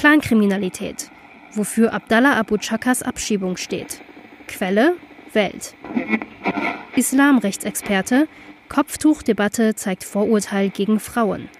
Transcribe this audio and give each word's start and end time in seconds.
Clankriminalität, 0.00 1.10
wofür 1.52 1.92
Abdallah 1.92 2.38
Abu 2.38 2.56
Chakas 2.56 3.02
Abschiebung 3.02 3.58
steht. 3.58 4.00
Quelle 4.48 4.96
Welt. 5.34 5.74
Islamrechtsexperte 6.96 8.26
Kopftuchdebatte 8.70 9.74
zeigt 9.74 10.04
Vorurteil 10.04 10.70
gegen 10.70 11.00
Frauen. 11.00 11.50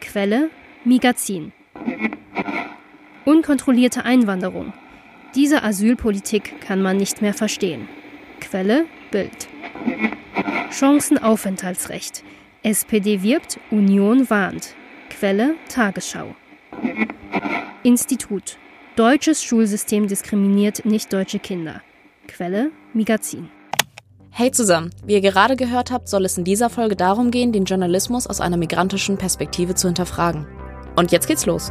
Quelle 0.00 0.50
Migazin. 0.84 1.50
Unkontrollierte 3.24 4.04
Einwanderung. 4.04 4.72
Diese 5.34 5.64
Asylpolitik 5.64 6.60
kann 6.60 6.80
man 6.80 6.98
nicht 6.98 7.20
mehr 7.20 7.34
verstehen. 7.34 7.88
Quelle 8.38 8.86
Bild. 9.10 9.48
Chancenaufenthaltsrecht. 10.70 12.22
SPD 12.62 13.24
wirbt, 13.24 13.58
Union 13.72 14.30
warnt. 14.30 14.76
Quelle 15.10 15.56
Tagesschau. 15.68 16.36
Institut. 17.84 18.58
Deutsches 18.96 19.44
Schulsystem 19.44 20.08
diskriminiert 20.08 20.84
nicht 20.84 21.12
deutsche 21.12 21.38
Kinder. 21.38 21.80
Quelle 22.26 22.72
Migazin. 22.92 23.50
Hey 24.30 24.50
zusammen, 24.50 24.90
wie 25.04 25.14
ihr 25.14 25.20
gerade 25.20 25.54
gehört 25.54 25.92
habt, 25.92 26.08
soll 26.08 26.24
es 26.24 26.36
in 26.36 26.44
dieser 26.44 26.70
Folge 26.70 26.96
darum 26.96 27.30
gehen, 27.30 27.52
den 27.52 27.64
Journalismus 27.64 28.26
aus 28.26 28.40
einer 28.40 28.56
migrantischen 28.56 29.16
Perspektive 29.16 29.76
zu 29.76 29.86
hinterfragen. 29.86 30.46
Und 30.96 31.12
jetzt 31.12 31.28
geht's 31.28 31.46
los. 31.46 31.70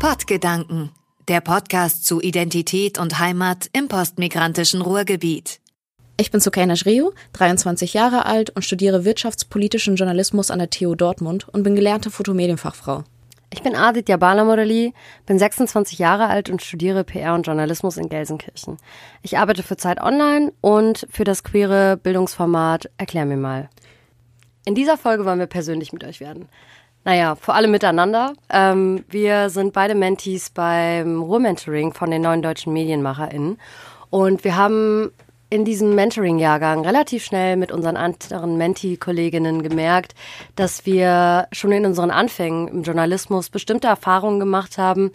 Podgedanken, 0.00 0.90
der 1.28 1.40
Podcast 1.40 2.04
zu 2.04 2.20
Identität 2.20 2.98
und 2.98 3.20
Heimat 3.20 3.70
im 3.72 3.86
postmigrantischen 3.86 4.82
Ruhrgebiet. 4.82 5.59
Ich 6.20 6.30
bin 6.30 6.40
Sukaina 6.40 6.76
Shriu, 6.76 7.12
23 7.32 7.94
Jahre 7.94 8.26
alt 8.26 8.50
und 8.50 8.62
studiere 8.62 9.06
wirtschaftspolitischen 9.06 9.96
Journalismus 9.96 10.50
an 10.50 10.58
der 10.58 10.68
TU 10.68 10.94
Dortmund 10.94 11.48
und 11.48 11.62
bin 11.62 11.74
gelernte 11.74 12.10
Fotomedienfachfrau. 12.10 13.04
Ich 13.50 13.62
bin 13.62 13.74
Aditya 13.74 14.18
Balamodeli, 14.18 14.92
bin 15.24 15.38
26 15.38 15.98
Jahre 15.98 16.26
alt 16.26 16.50
und 16.50 16.60
studiere 16.60 17.04
PR 17.04 17.32
und 17.32 17.46
Journalismus 17.46 17.96
in 17.96 18.10
Gelsenkirchen. 18.10 18.76
Ich 19.22 19.38
arbeite 19.38 19.62
für 19.62 19.78
Zeit 19.78 19.98
Online 20.02 20.52
und 20.60 21.06
für 21.10 21.24
das 21.24 21.42
queere 21.42 21.96
Bildungsformat 21.96 22.90
Erklär 22.98 23.24
mir 23.24 23.38
mal. 23.38 23.70
In 24.66 24.74
dieser 24.74 24.98
Folge 24.98 25.24
wollen 25.24 25.38
wir 25.38 25.46
persönlich 25.46 25.94
mit 25.94 26.04
euch 26.04 26.20
werden. 26.20 26.50
Naja, 27.02 27.34
vor 27.34 27.54
allem 27.54 27.70
miteinander. 27.70 28.34
Ähm, 28.50 29.06
wir 29.08 29.48
sind 29.48 29.72
beide 29.72 29.94
Mentees 29.94 30.50
beim 30.50 31.22
Ruhr-Mentoring 31.22 31.94
von 31.94 32.10
den 32.10 32.20
neuen 32.20 32.42
deutschen 32.42 32.74
MedienmacherInnen. 32.74 33.56
Und 34.10 34.44
wir 34.44 34.56
haben 34.56 35.12
in 35.50 35.64
diesem 35.64 35.96
Mentoring-Jahrgang 35.96 36.84
relativ 36.86 37.24
schnell 37.24 37.56
mit 37.56 37.72
unseren 37.72 37.96
anderen 37.96 38.56
Menti-Kolleginnen 38.56 39.62
gemerkt, 39.62 40.14
dass 40.54 40.86
wir 40.86 41.48
schon 41.50 41.72
in 41.72 41.84
unseren 41.84 42.12
Anfängen 42.12 42.68
im 42.68 42.82
Journalismus 42.82 43.50
bestimmte 43.50 43.88
Erfahrungen 43.88 44.38
gemacht 44.38 44.78
haben, 44.78 45.10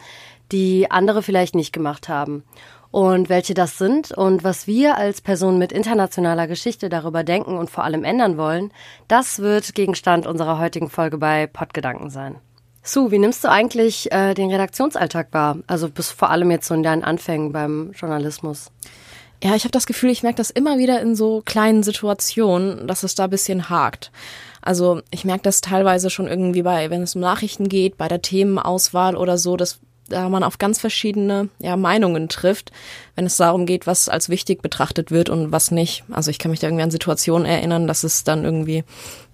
die 0.51 0.91
andere 0.91 1.23
vielleicht 1.23 1.55
nicht 1.55 1.71
gemacht 1.71 2.09
haben. 2.09 2.43
Und 2.91 3.29
welche 3.29 3.53
das 3.53 3.77
sind 3.77 4.11
und 4.11 4.43
was 4.43 4.67
wir 4.67 4.97
als 4.97 5.19
Personen 5.19 5.57
mit 5.57 5.71
internationaler 5.71 6.47
Geschichte 6.47 6.87
darüber 6.87 7.23
denken 7.23 7.57
und 7.57 7.69
vor 7.69 7.83
allem 7.83 8.03
ändern 8.03 8.37
wollen, 8.37 8.71
das 9.07 9.39
wird 9.39 9.73
Gegenstand 9.73 10.27
unserer 10.27 10.59
heutigen 10.59 10.89
Folge 10.89 11.17
bei 11.17 11.47
Podgedanken 11.47 12.09
sein. 12.09 12.35
Sue, 12.83 13.09
wie 13.09 13.19
nimmst 13.19 13.43
du 13.43 13.49
eigentlich 13.49 14.11
äh, 14.11 14.33
den 14.33 14.51
Redaktionsalltag 14.51 15.29
wahr? 15.31 15.57
Also 15.65 15.89
bis 15.89 16.11
vor 16.11 16.29
allem 16.29 16.51
jetzt 16.51 16.67
so 16.67 16.75
in 16.75 16.83
deinen 16.83 17.03
Anfängen 17.03 17.51
beim 17.51 17.91
Journalismus. 17.93 18.71
Ja, 19.43 19.55
ich 19.55 19.63
habe 19.63 19.71
das 19.71 19.85
Gefühl, 19.85 20.09
ich 20.09 20.23
merke 20.23 20.37
das 20.37 20.49
immer 20.49 20.77
wieder 20.77 21.01
in 21.01 21.15
so 21.15 21.41
kleinen 21.45 21.83
Situationen, 21.83 22.87
dass 22.87 23.03
es 23.03 23.15
da 23.15 23.27
bisschen 23.27 23.69
hakt. 23.69 24.11
Also 24.61 25.01
ich 25.11 25.25
merke 25.25 25.43
das 25.43 25.61
teilweise 25.61 26.09
schon 26.09 26.27
irgendwie 26.27 26.63
bei, 26.63 26.89
wenn 26.89 27.03
es 27.03 27.15
um 27.15 27.21
Nachrichten 27.21 27.69
geht, 27.69 27.97
bei 27.97 28.07
der 28.07 28.21
Themenauswahl 28.21 29.15
oder 29.15 29.37
so, 29.37 29.57
dass 29.57 29.79
da 30.07 30.29
man 30.29 30.43
auf 30.43 30.57
ganz 30.57 30.79
verschiedene 30.79 31.49
ja, 31.59 31.75
Meinungen 31.77 32.29
trifft, 32.29 32.71
wenn 33.15 33.25
es 33.25 33.37
darum 33.37 33.65
geht, 33.65 33.87
was 33.87 34.07
als 34.07 34.29
wichtig 34.29 34.61
betrachtet 34.61 35.11
wird 35.11 35.29
und 35.29 35.51
was 35.51 35.71
nicht. 35.71 36.03
Also 36.11 36.29
ich 36.31 36.39
kann 36.39 36.51
mich 36.51 36.59
da 36.59 36.67
irgendwie 36.67 36.83
an 36.83 36.91
Situationen 36.91 37.47
erinnern, 37.47 37.87
dass 37.87 38.03
es 38.03 38.23
dann 38.23 38.43
irgendwie 38.43 38.83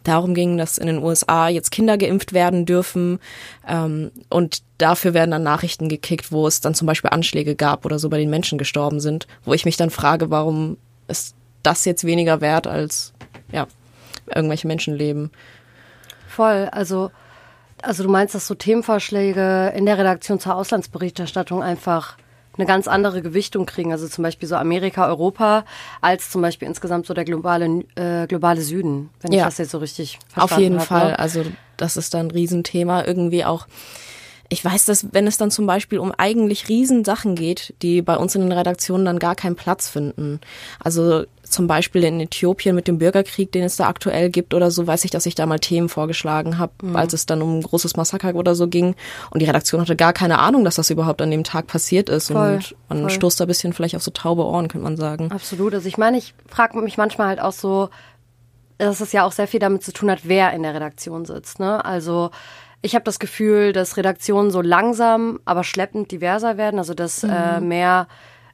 darum 0.04 0.34
ging, 0.34 0.58
dass 0.58 0.78
in 0.78 0.88
den 0.88 1.04
USA 1.04 1.50
jetzt 1.50 1.72
Kinder 1.72 1.98
geimpft 1.98 2.34
werden 2.34 2.66
dürfen 2.66 3.20
ähm, 3.68 4.12
und 4.30 4.64
dafür 4.78 5.14
werden 5.14 5.32
dann 5.32 5.44
Nachrichten 5.44 5.90
gekickt, 5.90 6.32
wo 6.32 6.48
es 6.48 6.62
dann 6.62 6.74
zum 6.74 6.88
Beispiel 6.88 7.12
Anschläge 7.12 7.56
gab 7.56 7.86
oder 7.86 8.00
so 8.00 8.09
bei 8.09 8.18
den 8.18 8.30
Menschen 8.30 8.58
gestorben 8.58 9.00
sind, 9.00 9.28
wo 9.44 9.53
ich 9.53 9.66
mich 9.66 9.78
dann 9.78 9.90
frage, 9.90 10.30
warum 10.30 10.78
ist 11.08 11.36
das 11.64 11.86
jetzt 11.86 12.06
weniger 12.06 12.42
wert 12.42 12.66
als 12.66 13.14
ja 13.52 13.68
irgendwelche 14.34 14.68
Menschenleben? 14.68 15.32
Voll, 16.28 16.70
also 16.72 17.12
also 17.81 18.03
du 18.03 18.09
meinst, 18.09 18.36
dass 18.36 18.47
so 18.47 18.56
Themenvorschläge 18.56 19.74
in 19.75 19.86
der 19.86 19.97
Redaktion 19.97 20.40
zur 20.40 20.56
Auslandsberichterstattung 20.56 21.64
einfach 21.64 22.18
eine 22.58 22.66
ganz 22.66 22.88
andere 22.88 23.22
Gewichtung 23.22 23.66
kriegen, 23.66 23.92
also 23.92 24.08
zum 24.08 24.24
Beispiel 24.24 24.47
so 24.47 24.56
Amerika, 24.56 25.08
Europa, 25.08 25.66
als 26.02 26.30
zum 26.30 26.41
Beispiel 26.41 26.68
insgesamt 26.68 27.06
so 27.06 27.14
der 27.14 27.24
globale, 27.24 27.86
äh, 27.96 28.28
globale 28.28 28.62
Süden, 28.62 29.09
wenn 29.22 29.31
ja. 29.31 29.40
ich 29.40 29.46
das 29.46 29.58
jetzt 29.58 29.72
so 29.72 29.78
richtig 29.78 30.20
verstanden 30.28 30.53
Auf 30.53 30.59
jeden 30.59 30.80
hab, 30.80 30.88
Fall, 30.88 31.08
ne? 31.12 31.20
also 31.20 31.46
das 31.78 31.97
ist 31.97 32.14
dann 32.14 32.28
ein 32.28 32.31
Riesenthema, 32.31 33.06
irgendwie 33.06 33.46
auch 33.46 33.68
ich 34.52 34.66
weiß, 34.66 34.84
dass 34.84 35.14
wenn 35.14 35.28
es 35.28 35.38
dann 35.38 35.50
zum 35.50 35.66
Beispiel 35.66 35.97
um 35.97 36.12
eigentlich 36.12 36.68
Riesensachen 36.68 37.36
geht, 37.36 37.74
die 37.81 38.02
bei 38.02 38.18
uns 38.18 38.36
in 38.36 38.41
den 38.41 38.52
Redaktionen 38.52 39.06
dann 39.06 39.18
gar 39.18 39.34
keinen 39.34 39.56
Platz 39.56 39.88
finden. 39.88 40.41
Also 40.78 41.24
zum 41.52 41.68
Beispiel 41.68 42.04
in 42.04 42.20
Äthiopien 42.20 42.76
mit 42.76 42.88
dem 42.88 42.98
Bürgerkrieg, 42.98 43.52
den 43.52 43.64
es 43.64 43.76
da 43.76 43.88
aktuell 43.88 44.30
gibt 44.30 44.54
oder 44.54 44.72
so, 44.72 44.88
weiß 44.88 45.06
ich, 45.06 45.12
dass 45.12 45.26
ich 45.26 45.36
da 45.36 45.46
mal 45.46 45.60
Themen 45.60 45.90
vorgeschlagen 45.90 46.58
habe, 46.58 46.74
mhm. 46.82 46.96
als 46.96 47.14
es 47.14 47.26
dann 47.26 47.42
um 47.42 47.60
ein 47.60 47.62
großes 47.62 47.96
Massaker 47.96 48.34
oder 48.36 48.56
so 48.56 48.68
ging. 48.68 48.96
Und 49.30 49.42
die 49.42 49.46
Redaktion 49.46 49.82
hatte 49.82 49.96
gar 49.96 50.14
keine 50.14 50.40
Ahnung, 50.40 50.64
dass 50.64 50.76
das 50.76 50.90
überhaupt 50.90 51.22
an 51.22 51.32
dem 51.32 51.44
Tag 51.44 51.68
passiert 51.68 52.10
ist. 52.10 52.32
Voll, 52.32 52.56
und 52.56 52.74
man 52.88 53.00
voll. 53.02 53.10
stoßt 53.10 53.40
da 53.40 53.46
ein 53.46 53.48
bisschen 53.48 53.74
vielleicht 53.74 53.96
auf 53.96 54.04
so 54.04 54.12
taube 54.12 54.44
Ohren, 54.44 54.68
könnte 54.68 54.84
man 54.84 54.98
sagen. 54.98 55.32
Absolut. 55.32 55.74
Also 55.74 55.88
ich 55.88 55.98
meine, 55.98 56.18
ich 56.18 56.34
frage 56.48 56.80
mich 56.80 56.98
manchmal 56.98 57.28
halt 57.28 57.42
auch 57.42 57.54
so, 57.54 57.90
dass 58.78 59.00
es 59.00 59.12
ja 59.12 59.24
auch 59.24 59.32
sehr 59.32 59.48
viel 59.48 59.60
damit 59.60 59.84
zu 59.84 59.94
tun 59.94 60.10
hat, 60.10 60.20
wer 60.24 60.54
in 60.54 60.64
der 60.64 60.74
Redaktion 60.74 61.26
sitzt. 61.26 61.60
Ne? 61.60 61.84
Also 61.86 62.32
ich 62.82 62.96
habe 62.96 63.04
das 63.04 63.20
Gefühl, 63.20 63.74
dass 63.74 63.98
Redaktionen 63.98 64.52
so 64.52 64.62
langsam, 64.62 65.40
aber 65.46 65.64
schleppend 65.64 66.12
diverser 66.12 66.58
werden, 66.58 66.80
also 66.80 66.94
dass 66.94 67.24
äh, 67.24 67.28
mhm. 67.28 67.34
äh, 67.34 67.62
mehr 67.62 68.08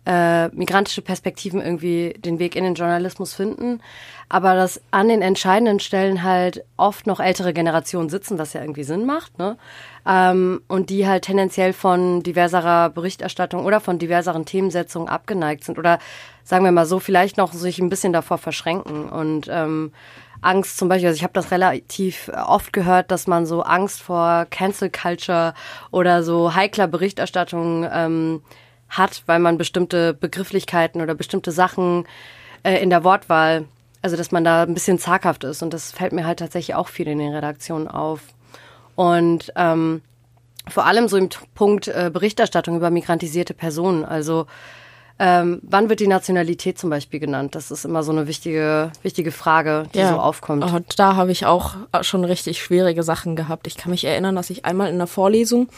äh, 0.07 0.47
migrantische 0.55 1.01
Perspektiven 1.01 1.61
irgendwie 1.61 2.13
den 2.17 2.39
Weg 2.39 2.55
in 2.55 2.63
den 2.63 2.75
Journalismus 2.75 3.33
finden, 3.33 3.81
aber 4.29 4.55
dass 4.55 4.79
an 4.89 5.09
den 5.09 5.21
entscheidenden 5.21 5.81
Stellen 5.81 6.23
halt 6.23 6.63
oft 6.77 7.07
noch 7.07 7.19
ältere 7.19 7.51
Generationen 7.51 8.07
sitzen, 8.07 8.37
was 8.37 8.53
ja 8.53 8.61
irgendwie 8.61 8.85
Sinn 8.85 9.05
macht, 9.05 9.37
ne? 9.37 9.57
Ähm, 10.07 10.61
und 10.69 10.89
die 10.89 11.05
halt 11.05 11.25
tendenziell 11.25 11.73
von 11.73 12.23
diverserer 12.23 12.89
Berichterstattung 12.89 13.65
oder 13.65 13.81
von 13.81 13.99
diverseren 13.99 14.45
Themensetzungen 14.45 15.09
abgeneigt 15.09 15.65
sind 15.65 15.77
oder 15.77 15.99
sagen 16.45 16.63
wir 16.63 16.71
mal 16.71 16.85
so, 16.85 16.99
vielleicht 16.99 17.35
noch 17.35 17.51
sich 17.51 17.79
ein 17.79 17.89
bisschen 17.89 18.13
davor 18.13 18.37
verschränken 18.37 19.09
und 19.09 19.49
ähm, 19.51 19.91
Angst 20.39 20.77
zum 20.77 20.87
Beispiel, 20.87 21.07
also 21.07 21.17
ich 21.17 21.23
habe 21.23 21.33
das 21.33 21.51
relativ 21.51 22.31
oft 22.33 22.71
gehört, 22.71 23.11
dass 23.11 23.27
man 23.27 23.45
so 23.45 23.63
Angst 23.63 24.01
vor 24.01 24.45
Cancel 24.49 24.89
Culture 24.89 25.53
oder 25.91 26.23
so 26.23 26.55
heikler 26.55 26.87
Berichterstattung 26.87 27.85
ähm, 27.91 28.41
hat, 28.89 29.23
weil 29.25 29.39
man 29.39 29.57
bestimmte 29.57 30.13
Begrifflichkeiten 30.13 31.01
oder 31.01 31.15
bestimmte 31.15 31.51
Sachen 31.51 32.05
äh, 32.63 32.81
in 32.81 32.89
der 32.89 33.03
Wortwahl, 33.03 33.65
also 34.01 34.15
dass 34.15 34.31
man 34.31 34.43
da 34.43 34.63
ein 34.63 34.73
bisschen 34.73 34.99
zaghaft 34.99 35.43
ist. 35.43 35.61
Und 35.61 35.73
das 35.73 35.91
fällt 35.91 36.13
mir 36.13 36.25
halt 36.25 36.39
tatsächlich 36.39 36.75
auch 36.75 36.87
viel 36.87 37.07
in 37.07 37.19
den 37.19 37.33
Redaktionen 37.33 37.87
auf. 37.87 38.21
Und 38.95 39.51
ähm, 39.55 40.01
vor 40.69 40.85
allem 40.85 41.07
so 41.07 41.17
im 41.17 41.29
Punkt 41.55 41.87
äh, 41.87 42.09
Berichterstattung 42.11 42.77
über 42.77 42.89
migrantisierte 42.89 43.53
Personen. 43.53 44.03
Also 44.03 44.47
ähm, 45.19 45.59
wann 45.63 45.89
wird 45.89 45.99
die 45.99 46.07
Nationalität 46.07 46.77
zum 46.77 46.89
Beispiel 46.89 47.19
genannt? 47.19 47.55
Das 47.55 47.71
ist 47.71 47.85
immer 47.85 48.03
so 48.03 48.11
eine 48.11 48.27
wichtige, 48.27 48.91
wichtige 49.01 49.31
Frage, 49.31 49.85
die 49.93 49.99
ja. 49.99 50.09
so 50.09 50.19
aufkommt. 50.19 50.63
Und 50.63 50.99
da 50.99 51.15
habe 51.15 51.31
ich 51.31 51.45
auch 51.45 51.75
schon 52.01 52.23
richtig 52.23 52.61
schwierige 52.61 53.03
Sachen 53.03 53.35
gehabt. 53.35 53.67
Ich 53.67 53.77
kann 53.77 53.91
mich 53.91 54.05
erinnern, 54.05 54.35
dass 54.35 54.49
ich 54.49 54.65
einmal 54.65 54.89
in 54.89 54.95
einer 54.95 55.07
Vorlesung 55.07 55.69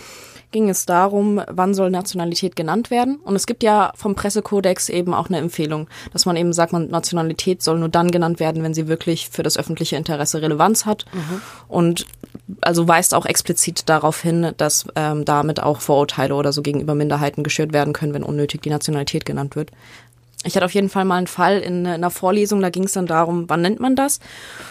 ging 0.52 0.70
es 0.70 0.86
darum, 0.86 1.42
wann 1.48 1.74
soll 1.74 1.92
Nationalität 1.92 2.56
genannt 2.56 2.90
werden. 2.90 3.18
Und 3.18 3.36
es 3.36 3.46
gibt 3.46 3.64
ja 3.64 3.94
vom 3.96 4.16
Pressekodex 4.16 4.90
eben 4.90 5.14
auch 5.14 5.28
eine 5.28 5.38
Empfehlung, 5.38 5.88
dass 6.12 6.26
man 6.26 6.36
eben 6.36 6.54
sagt, 6.54 6.74
man 6.74 6.90
Nationalität 6.90 7.62
soll 7.62 7.78
nur 7.80 7.90
dann 7.90 8.10
genannt 8.10 8.40
werden, 8.40 8.64
wenn 8.64 8.74
sie 8.74 8.88
wirklich 8.88 9.30
für 9.30 9.44
das 9.44 9.58
öffentliche 9.58 9.96
Interesse 9.96 10.42
Relevanz 10.42 10.86
hat. 10.86 11.06
Mhm. 11.14 11.42
Und 11.68 12.06
also 12.62 12.88
weist 12.88 13.14
auch 13.14 13.26
explizit 13.26 13.90
darauf 13.90 14.22
hin, 14.22 14.54
dass 14.58 14.88
ähm, 14.96 15.26
damit 15.26 15.62
auch 15.62 15.82
Vorurteile 15.82 16.36
oder 16.36 16.52
so 16.52 16.62
gegenüber 16.62 16.96
Minderheiten 16.96 17.44
geschürt 17.44 17.74
werden 17.74 17.94
können, 17.94 18.14
wenn 18.14 18.24
unnötig 18.24 18.62
die 18.62 18.70
Nationalität 18.70 19.26
genannt 19.26 19.56
wird. 19.56 19.72
Ich 20.46 20.56
hatte 20.56 20.66
auf 20.66 20.74
jeden 20.74 20.90
Fall 20.90 21.04
mal 21.04 21.18
einen 21.18 21.28
Fall 21.28 21.60
in 21.60 21.86
einer 21.86 22.10
Vorlesung, 22.10 22.62
da 22.62 22.70
ging 22.70 22.86
es 22.86 22.94
dann 22.94 23.08
darum, 23.08 23.50
wann 23.50 23.62
nennt 23.62 23.82
man 23.82 23.98
das? 23.98 24.20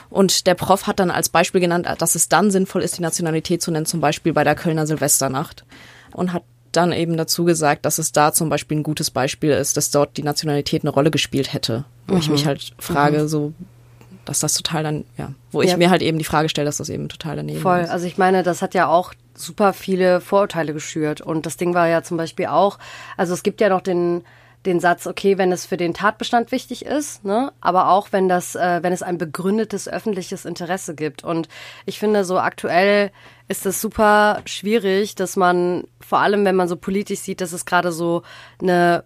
Und 0.09 0.47
der 0.47 0.55
Prof 0.55 0.87
hat 0.87 0.99
dann 0.99 1.11
als 1.11 1.29
Beispiel 1.29 1.61
genannt, 1.61 1.87
dass 1.99 2.15
es 2.15 2.29
dann 2.29 2.51
sinnvoll 2.51 2.83
ist, 2.83 2.97
die 2.97 3.03
Nationalität 3.03 3.61
zu 3.61 3.71
nennen, 3.71 3.85
zum 3.85 4.01
Beispiel 4.01 4.33
bei 4.33 4.45
der 4.45 4.55
Kölner 4.55 4.87
Silvesternacht. 4.87 5.65
Und 6.13 6.33
hat 6.33 6.43
dann 6.73 6.93
eben 6.93 7.17
dazu 7.19 7.45
gesagt, 7.45 7.85
dass 7.85 7.99
es 7.99 8.13
da 8.13 8.33
zum 8.33 8.49
Beispiel 8.49 8.79
ein 8.79 8.83
gutes 8.83 9.11
Beispiel 9.11 9.51
ist, 9.51 9.77
dass 9.77 9.91
dort 9.91 10.17
die 10.17 10.23
Nationalität 10.23 10.83
eine 10.83 10.91
Rolle 10.91 11.11
gespielt 11.11 11.53
hätte. 11.53 11.85
Wo 12.07 12.15
mhm. 12.15 12.21
ich 12.21 12.31
mich 12.31 12.47
halt 12.47 12.73
frage, 12.79 13.21
mhm. 13.21 13.29
so, 13.29 13.53
dass 14.29 14.41
das 14.41 14.53
total 14.53 14.83
dann, 14.83 15.05
ja, 15.17 15.33
wo 15.51 15.63
ja. 15.63 15.71
ich 15.71 15.77
mir 15.79 15.89
halt 15.89 16.03
eben 16.03 16.19
die 16.19 16.25
Frage 16.25 16.51
stelle, 16.51 16.67
dass 16.67 16.77
das 16.77 16.91
eben 16.91 17.09
total 17.09 17.37
daneben 17.37 17.61
Voll. 17.61 17.81
ist. 17.81 17.87
Voll. 17.87 17.93
Also 17.95 18.07
ich 18.07 18.19
meine, 18.19 18.43
das 18.43 18.61
hat 18.61 18.75
ja 18.75 18.87
auch 18.87 19.15
super 19.35 19.73
viele 19.73 20.21
Vorurteile 20.21 20.75
geschürt. 20.75 21.23
Und 21.23 21.47
das 21.47 21.57
Ding 21.57 21.73
war 21.73 21.89
ja 21.89 22.03
zum 22.03 22.19
Beispiel 22.19 22.47
auch, 22.47 22.79
also 23.17 23.33
es 23.33 23.43
gibt 23.43 23.63
ja 23.63 23.71
noch 23.71 23.81
den, 23.81 24.25
den 24.67 24.81
Satz, 24.81 25.07
okay, 25.07 25.39
wenn 25.39 25.51
es 25.51 25.65
für 25.65 25.79
den 25.79 25.95
Tatbestand 25.95 26.53
wichtig 26.53 26.85
ist, 26.85 27.25
ne, 27.25 27.53
aber 27.63 27.89
auch 27.89 28.09
wenn 28.11 28.29
das, 28.29 28.55
äh, 28.55 28.83
wenn 28.83 28.93
es 28.93 29.03
ein 29.03 29.17
begründetes 29.17 29.89
öffentliches 29.89 30.45
Interesse 30.45 30.95
gibt. 30.95 31.25
Und 31.25 31.49
ich 31.87 31.99
finde, 31.99 32.25
so 32.27 32.39
aktuell 32.39 33.11
ist 33.49 33.65
es 33.65 33.81
super 33.81 34.43
schwierig, 34.45 35.15
dass 35.15 35.37
man, 35.37 35.85
vor 36.01 36.19
allem 36.19 36.45
wenn 36.45 36.57
man 36.57 36.69
so 36.69 36.77
politisch 36.77 37.21
sieht, 37.21 37.41
dass 37.41 37.53
es 37.53 37.65
gerade 37.65 37.93
so 37.93 38.23
eine 38.61 39.05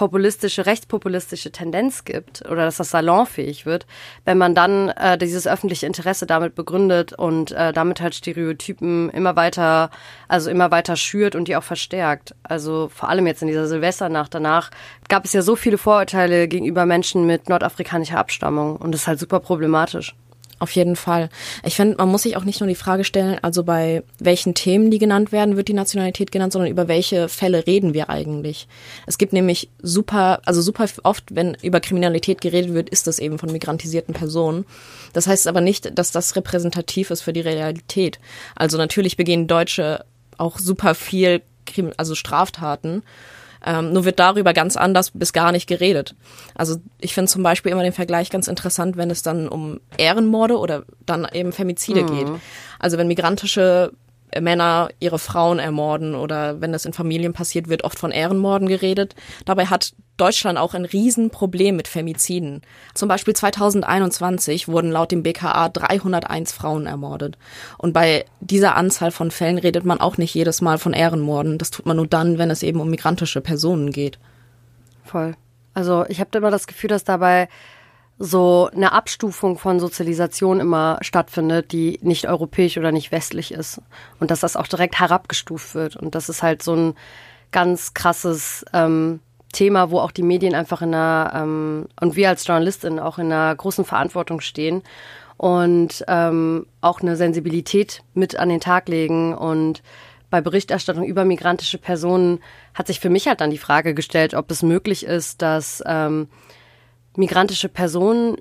populistische, 0.00 0.64
rechtspopulistische 0.64 1.52
Tendenz 1.52 2.06
gibt 2.06 2.40
oder 2.46 2.64
dass 2.64 2.78
das 2.78 2.88
salonfähig 2.88 3.66
wird, 3.66 3.86
wenn 4.24 4.38
man 4.38 4.54
dann 4.54 4.88
äh, 4.88 5.18
dieses 5.18 5.46
öffentliche 5.46 5.84
Interesse 5.84 6.24
damit 6.24 6.54
begründet 6.54 7.12
und 7.12 7.52
äh, 7.52 7.74
damit 7.74 8.00
halt 8.00 8.14
Stereotypen 8.14 9.10
immer 9.10 9.36
weiter, 9.36 9.90
also 10.26 10.48
immer 10.48 10.70
weiter 10.70 10.96
schürt 10.96 11.34
und 11.36 11.48
die 11.48 11.56
auch 11.56 11.62
verstärkt. 11.62 12.34
Also 12.42 12.88
vor 12.88 13.10
allem 13.10 13.26
jetzt 13.26 13.42
in 13.42 13.48
dieser 13.48 13.68
Silvesternacht 13.68 14.34
danach 14.34 14.70
gab 15.10 15.26
es 15.26 15.34
ja 15.34 15.42
so 15.42 15.54
viele 15.54 15.76
Vorurteile 15.76 16.48
gegenüber 16.48 16.86
Menschen 16.86 17.26
mit 17.26 17.50
nordafrikanischer 17.50 18.16
Abstammung 18.16 18.76
und 18.76 18.92
das 18.92 19.02
ist 19.02 19.06
halt 19.06 19.20
super 19.20 19.40
problematisch. 19.40 20.14
Auf 20.60 20.72
jeden 20.72 20.94
Fall. 20.94 21.30
Ich 21.64 21.74
finde, 21.74 21.96
man 21.96 22.10
muss 22.10 22.24
sich 22.24 22.36
auch 22.36 22.44
nicht 22.44 22.60
nur 22.60 22.68
die 22.68 22.74
Frage 22.74 23.02
stellen, 23.02 23.38
also 23.40 23.64
bei 23.64 24.02
welchen 24.18 24.52
Themen 24.54 24.90
die 24.90 24.98
genannt 24.98 25.32
werden, 25.32 25.56
wird 25.56 25.68
die 25.68 25.72
Nationalität 25.72 26.30
genannt, 26.30 26.52
sondern 26.52 26.70
über 26.70 26.86
welche 26.86 27.30
Fälle 27.30 27.66
reden 27.66 27.94
wir 27.94 28.10
eigentlich. 28.10 28.68
Es 29.06 29.16
gibt 29.16 29.32
nämlich 29.32 29.70
super, 29.80 30.42
also 30.44 30.60
super 30.60 30.84
oft, 31.02 31.34
wenn 31.34 31.56
über 31.62 31.80
Kriminalität 31.80 32.42
geredet 32.42 32.74
wird, 32.74 32.90
ist 32.90 33.06
das 33.06 33.20
eben 33.20 33.38
von 33.38 33.50
migrantisierten 33.50 34.12
Personen. 34.12 34.66
Das 35.14 35.26
heißt 35.26 35.46
aber 35.46 35.62
nicht, 35.62 35.98
dass 35.98 36.12
das 36.12 36.36
repräsentativ 36.36 37.10
ist 37.10 37.22
für 37.22 37.32
die 37.32 37.40
Realität. 37.40 38.18
Also 38.54 38.76
natürlich 38.76 39.16
begehen 39.16 39.46
Deutsche 39.46 40.04
auch 40.36 40.58
super 40.58 40.94
viel, 40.94 41.40
also 41.96 42.14
Straftaten. 42.14 43.02
Ähm, 43.64 43.92
nur 43.92 44.04
wird 44.04 44.18
darüber 44.18 44.52
ganz 44.52 44.76
anders 44.76 45.10
bis 45.12 45.32
gar 45.32 45.52
nicht 45.52 45.66
geredet. 45.66 46.14
Also 46.54 46.76
ich 46.98 47.14
finde 47.14 47.30
zum 47.30 47.42
Beispiel 47.42 47.72
immer 47.72 47.82
den 47.82 47.92
Vergleich 47.92 48.30
ganz 48.30 48.48
interessant, 48.48 48.96
wenn 48.96 49.10
es 49.10 49.22
dann 49.22 49.48
um 49.48 49.80
Ehrenmorde 49.98 50.58
oder 50.58 50.84
dann 51.04 51.26
eben 51.32 51.52
Femizide 51.52 52.02
mhm. 52.02 52.06
geht. 52.06 52.28
Also 52.78 52.96
wenn 52.96 53.08
migrantische 53.08 53.92
Männer 54.40 54.90
ihre 55.00 55.18
Frauen 55.18 55.58
ermorden 55.58 56.14
oder 56.14 56.60
wenn 56.60 56.72
das 56.72 56.84
in 56.84 56.92
Familien 56.92 57.32
passiert, 57.32 57.68
wird 57.68 57.84
oft 57.84 57.98
von 57.98 58.10
Ehrenmorden 58.12 58.68
geredet. 58.68 59.14
Dabei 59.44 59.66
hat 59.66 59.92
Deutschland 60.16 60.58
auch 60.58 60.74
ein 60.74 60.84
Riesenproblem 60.84 61.76
mit 61.76 61.88
Femiziden. 61.88 62.60
Zum 62.94 63.08
Beispiel 63.08 63.34
2021 63.34 64.68
wurden 64.68 64.90
laut 64.90 65.12
dem 65.12 65.22
BKA 65.22 65.70
301 65.70 66.52
Frauen 66.52 66.86
ermordet. 66.86 67.38
Und 67.78 67.92
bei 67.92 68.26
dieser 68.40 68.76
Anzahl 68.76 69.10
von 69.10 69.30
Fällen 69.30 69.58
redet 69.58 69.84
man 69.84 70.00
auch 70.00 70.18
nicht 70.18 70.34
jedes 70.34 70.60
Mal 70.60 70.78
von 70.78 70.92
Ehrenmorden. 70.92 71.56
Das 71.56 71.70
tut 71.70 71.86
man 71.86 71.96
nur 71.96 72.06
dann, 72.06 72.38
wenn 72.38 72.50
es 72.50 72.62
eben 72.62 72.80
um 72.80 72.90
migrantische 72.90 73.40
Personen 73.40 73.92
geht. 73.92 74.18
Voll. 75.04 75.34
Also 75.72 76.04
ich 76.08 76.20
habe 76.20 76.36
immer 76.36 76.50
das 76.50 76.66
Gefühl, 76.66 76.88
dass 76.88 77.04
dabei 77.04 77.48
so 78.22 78.68
eine 78.74 78.92
Abstufung 78.92 79.56
von 79.56 79.80
Sozialisation 79.80 80.60
immer 80.60 80.98
stattfindet, 81.00 81.72
die 81.72 81.98
nicht 82.02 82.28
europäisch 82.28 82.76
oder 82.76 82.92
nicht 82.92 83.12
westlich 83.12 83.50
ist. 83.50 83.80
Und 84.20 84.30
dass 84.30 84.40
das 84.40 84.56
auch 84.56 84.66
direkt 84.66 85.00
herabgestuft 85.00 85.74
wird. 85.74 85.96
Und 85.96 86.14
das 86.14 86.28
ist 86.28 86.42
halt 86.42 86.62
so 86.62 86.74
ein 86.74 86.94
ganz 87.50 87.94
krasses 87.94 88.66
ähm, 88.74 89.20
Thema, 89.54 89.90
wo 89.90 90.00
auch 90.00 90.10
die 90.10 90.22
Medien 90.22 90.54
einfach 90.54 90.82
in 90.82 90.94
einer, 90.94 91.32
ähm, 91.34 91.88
und 91.98 92.14
wir 92.14 92.28
als 92.28 92.46
Journalistin 92.46 92.98
auch 92.98 93.18
in 93.18 93.32
einer 93.32 93.56
großen 93.56 93.86
Verantwortung 93.86 94.40
stehen 94.40 94.82
und 95.38 96.04
ähm, 96.06 96.66
auch 96.82 97.00
eine 97.00 97.16
Sensibilität 97.16 98.02
mit 98.12 98.38
an 98.38 98.50
den 98.50 98.60
Tag 98.60 98.90
legen 98.90 99.34
und 99.34 99.82
bei 100.28 100.42
Berichterstattung 100.42 101.04
über 101.04 101.24
migrantische 101.24 101.78
Personen 101.78 102.40
hat 102.74 102.86
sich 102.86 103.00
für 103.00 103.08
mich 103.08 103.26
halt 103.28 103.40
dann 103.40 103.50
die 103.50 103.58
Frage 103.58 103.94
gestellt, 103.94 104.34
ob 104.34 104.50
es 104.50 104.62
möglich 104.62 105.06
ist, 105.06 105.40
dass 105.40 105.82
ähm, 105.86 106.28
migrantische 107.20 107.68
Personen 107.68 108.36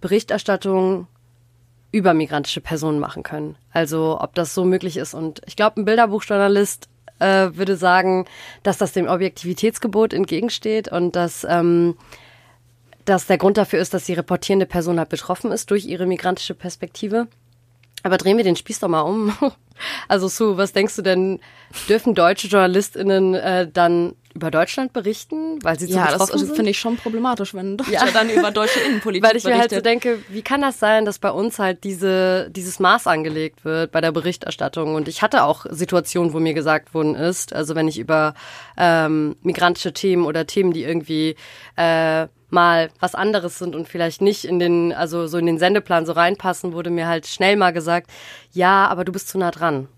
Berichterstattung 0.00 1.06
über 1.92 2.14
migrantische 2.14 2.60
Personen 2.60 2.98
machen 2.98 3.22
können. 3.22 3.56
Also 3.72 4.18
ob 4.20 4.34
das 4.34 4.54
so 4.54 4.64
möglich 4.64 4.96
ist. 4.96 5.14
Und 5.14 5.40
ich 5.46 5.56
glaube, 5.56 5.80
ein 5.80 5.84
Bilderbuchjournalist 5.84 6.88
äh, 7.18 7.50
würde 7.54 7.76
sagen, 7.76 8.26
dass 8.62 8.78
das 8.78 8.92
dem 8.92 9.08
Objektivitätsgebot 9.08 10.12
entgegensteht 10.12 10.88
und 10.88 11.16
dass, 11.16 11.46
ähm, 11.48 11.96
dass 13.04 13.26
der 13.26 13.38
Grund 13.38 13.56
dafür 13.56 13.80
ist, 13.80 13.94
dass 13.94 14.04
die 14.04 14.14
reportierende 14.14 14.66
Person 14.66 14.98
halt 14.98 15.08
betroffen 15.08 15.52
ist 15.52 15.70
durch 15.70 15.84
ihre 15.84 16.06
migrantische 16.06 16.54
Perspektive. 16.54 17.28
Aber 18.02 18.16
drehen 18.16 18.36
wir 18.36 18.44
den 18.44 18.56
Spieß 18.56 18.80
doch 18.80 18.88
mal 18.88 19.02
um. 19.02 19.32
Also 20.08 20.28
Sue, 20.28 20.58
was 20.58 20.74
denkst 20.74 20.96
du 20.96 21.00
denn, 21.00 21.40
dürfen 21.88 22.14
deutsche 22.14 22.48
JournalistInnen 22.48 23.32
äh, 23.32 23.66
dann 23.66 24.14
über 24.34 24.50
Deutschland 24.50 24.92
berichten, 24.92 25.58
weil 25.62 25.78
sie 25.78 25.86
zu 25.86 25.94
ja, 25.94 26.06
betroffen 26.06 26.32
das 26.32 26.40
sind? 26.42 26.54
finde 26.54 26.70
ich 26.70 26.78
schon 26.78 26.96
problematisch, 26.96 27.54
wenn 27.54 27.76
Deutsche 27.76 27.92
ja. 27.92 28.06
dann 28.12 28.30
über 28.30 28.50
deutsche 28.50 28.80
Innenpolitik 28.80 29.28
Weil 29.28 29.36
ich 29.36 29.44
mir 29.44 29.58
halt 29.58 29.70
so 29.70 29.80
denke, 29.80 30.20
wie 30.28 30.42
kann 30.42 30.60
das 30.60 30.78
sein, 30.78 31.04
dass 31.04 31.18
bei 31.18 31.30
uns 31.30 31.58
halt 31.58 31.84
diese, 31.84 32.48
dieses 32.50 32.78
Maß 32.78 33.06
angelegt 33.06 33.64
wird 33.64 33.90
bei 33.92 34.00
der 34.00 34.12
Berichterstattung? 34.12 34.94
Und 34.94 35.08
ich 35.08 35.22
hatte 35.22 35.44
auch 35.44 35.66
Situationen, 35.68 36.32
wo 36.32 36.38
mir 36.38 36.54
gesagt 36.54 36.94
worden 36.94 37.14
ist, 37.14 37.52
also 37.52 37.74
wenn 37.74 37.88
ich 37.88 37.98
über 37.98 38.34
ähm, 38.76 39.36
migrantische 39.42 39.92
Themen 39.92 40.24
oder 40.24 40.46
Themen, 40.46 40.72
die 40.72 40.84
irgendwie 40.84 41.34
äh, 41.76 42.26
mal 42.50 42.90
was 43.00 43.14
anderes 43.14 43.58
sind 43.58 43.74
und 43.74 43.88
vielleicht 43.88 44.22
nicht 44.22 44.44
in 44.44 44.58
den, 44.58 44.92
also 44.92 45.26
so 45.26 45.38
in 45.38 45.46
den 45.46 45.58
Sendeplan 45.58 46.06
so 46.06 46.12
reinpassen, 46.12 46.72
wurde 46.72 46.90
mir 46.90 47.08
halt 47.08 47.26
schnell 47.26 47.56
mal 47.56 47.72
gesagt, 47.72 48.10
ja, 48.52 48.86
aber 48.88 49.04
du 49.04 49.12
bist 49.12 49.28
zu 49.28 49.38
nah 49.38 49.50
dran. 49.50 49.88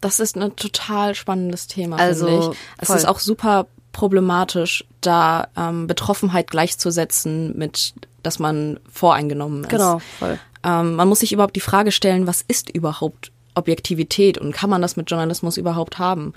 Das 0.00 0.20
ist 0.20 0.36
ein 0.36 0.56
total 0.56 1.14
spannendes 1.14 1.66
Thema, 1.66 1.96
also, 1.96 2.26
finde 2.26 2.50
ich. 2.52 2.58
Es 2.78 2.88
voll. 2.88 2.96
ist 2.96 3.06
auch 3.06 3.18
super 3.18 3.66
problematisch, 3.92 4.84
da 5.00 5.48
ähm, 5.56 5.86
Betroffenheit 5.86 6.50
gleichzusetzen 6.50 7.56
mit, 7.56 7.94
dass 8.22 8.38
man 8.38 8.78
voreingenommen 8.90 9.64
ist. 9.64 9.70
Genau, 9.70 10.00
voll. 10.18 10.38
Ähm, 10.62 10.94
man 10.94 11.08
muss 11.08 11.20
sich 11.20 11.32
überhaupt 11.32 11.56
die 11.56 11.60
Frage 11.60 11.92
stellen, 11.92 12.26
was 12.26 12.42
ist 12.46 12.70
überhaupt 12.70 13.32
Objektivität 13.54 14.38
und 14.38 14.52
kann 14.52 14.70
man 14.70 14.82
das 14.82 14.96
mit 14.96 15.10
Journalismus 15.10 15.56
überhaupt 15.56 15.98
haben? 15.98 16.34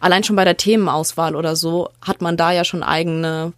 Allein 0.00 0.24
schon 0.24 0.36
bei 0.36 0.44
der 0.44 0.56
Themenauswahl 0.56 1.36
oder 1.36 1.56
so 1.56 1.90
hat 2.00 2.22
man 2.22 2.36
da 2.36 2.52
ja 2.52 2.64
schon 2.64 2.82
eigene 2.82 3.52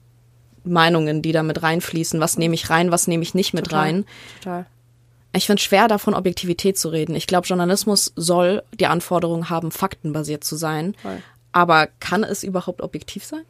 Meinungen, 0.64 1.22
die 1.22 1.32
da 1.32 1.42
mit 1.42 1.62
reinfließen. 1.62 2.20
Was 2.20 2.38
nehme 2.38 2.54
ich 2.54 2.70
rein, 2.70 2.90
was 2.90 3.06
nehme 3.06 3.22
ich 3.22 3.34
nicht 3.34 3.54
mit 3.54 3.64
total, 3.64 3.80
rein? 3.80 4.04
Total. 4.42 4.66
Ich 5.34 5.46
finde 5.46 5.60
schwer 5.60 5.88
davon 5.88 6.14
Objektivität 6.14 6.78
zu 6.78 6.88
reden. 6.88 7.14
Ich 7.16 7.26
glaube, 7.26 7.46
Journalismus 7.46 8.12
soll 8.14 8.62
die 8.78 8.86
Anforderung 8.86 9.50
haben, 9.50 9.72
faktenbasiert 9.72 10.44
zu 10.44 10.56
sein. 10.56 10.94
Voll. 11.02 11.22
Aber 11.52 11.88
kann 12.00 12.24
es 12.24 12.44
überhaupt 12.44 12.80
objektiv 12.80 13.24
sein? 13.24 13.42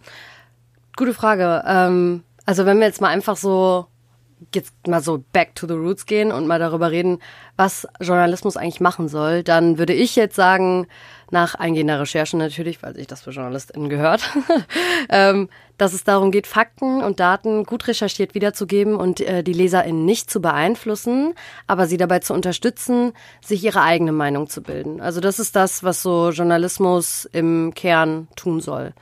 Gute 0.97 1.15
Frage. 1.15 1.63
Ähm, 1.67 2.23
also 2.47 2.67
wenn 2.67 2.79
wir 2.79 2.87
jetzt 2.87 3.01
mal 3.01 3.09
einfach 3.09 3.37
so 3.37 3.87
jetzt 4.55 4.75
mal 4.87 5.01
so 5.01 5.25
back 5.33 5.55
to 5.55 5.67
the 5.67 5.75
roots 5.75 6.07
gehen 6.07 6.33
und 6.33 6.47
mal 6.47 6.59
darüber 6.59 6.91
reden, 6.91 7.19
was 7.57 7.87
Journalismus 8.01 8.57
eigentlich 8.57 8.81
machen 8.81 9.09
soll, 9.09 9.43
dann 9.43 9.79
würde 9.79 9.93
ich 9.93 10.17
jetzt 10.17 10.37
sagen, 10.37 10.87
nach 11.31 11.55
eingehender 11.55 12.01
Recherche 12.01 12.37
natürlich, 12.37 12.83
weil 12.83 12.95
sich 12.95 13.07
das 13.07 13.23
für 13.23 13.31
JournalistInnen 13.31 13.89
gehört, 13.89 14.23
ähm, 15.09 15.49
dass 15.79 15.93
es 15.93 16.05
darum 16.05 16.31
geht, 16.31 16.47
Fakten 16.47 17.03
und 17.03 17.21
Daten 17.21 17.65
gut 17.65 17.89
recherchiert 17.89 18.35
wiederzugeben 18.35 18.95
und 18.95 19.21
äh, 19.21 19.43
die 19.43 19.53
LeserInnen 19.53 20.05
nicht 20.05 20.31
zu 20.31 20.41
beeinflussen, 20.41 21.35
aber 21.67 21.87
sie 21.87 21.97
dabei 21.97 22.21
zu 22.21 22.35
unterstützen, 22.35 23.13
sich 23.45 23.65
ihre 23.65 23.83
eigene 23.83 24.13
Meinung 24.13 24.49
zu 24.49 24.63
bilden. 24.63 25.01
Also 25.01 25.21
das 25.21 25.39
ist 25.39 25.57
das, 25.57 25.83
was 25.83 26.03
so 26.03 26.31
Journalismus 26.31 27.29
im 27.33 27.75
Kern 27.75 28.29
tun 28.37 28.61
soll. 28.61 28.93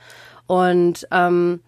Und 0.47 1.07
ähm, 1.11 1.61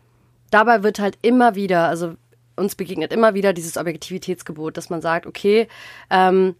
dabei 0.52 0.84
wird 0.84 1.00
halt 1.00 1.18
immer 1.22 1.56
wieder, 1.56 1.88
also 1.88 2.16
uns 2.56 2.76
begegnet 2.76 3.12
immer 3.12 3.34
wieder 3.34 3.54
dieses 3.54 3.78
Objektivitätsgebot, 3.78 4.78
dass 4.78 4.90
man 4.90 5.02
sagt, 5.02 5.26
okay, 5.26 5.68
ähm, 6.10 6.56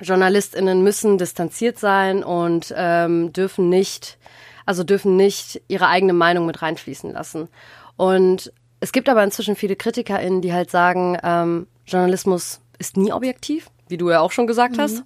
JournalistInnen 0.00 0.82
müssen 0.82 1.18
distanziert 1.18 1.78
sein 1.78 2.22
und 2.22 2.72
ähm, 2.76 3.32
dürfen 3.32 3.68
nicht, 3.68 4.18
also 4.64 4.84
dürfen 4.84 5.16
nicht 5.16 5.60
ihre 5.68 5.88
eigene 5.88 6.12
Meinung 6.12 6.46
mit 6.46 6.62
reinfließen 6.62 7.12
lassen. 7.12 7.48
Und 7.96 8.52
es 8.80 8.92
gibt 8.92 9.08
aber 9.08 9.24
inzwischen 9.24 9.56
viele 9.56 9.74
KritikerInnen, 9.74 10.40
die 10.40 10.52
halt 10.52 10.70
sagen, 10.70 11.18
ähm, 11.22 11.66
Journalismus 11.84 12.60
ist 12.78 12.96
nie 12.96 13.12
objektiv, 13.12 13.70
wie 13.88 13.96
du 13.96 14.10
ja 14.10 14.20
auch 14.20 14.30
schon 14.30 14.46
gesagt 14.46 14.76
mhm. 14.76 14.80
hast. 14.80 15.02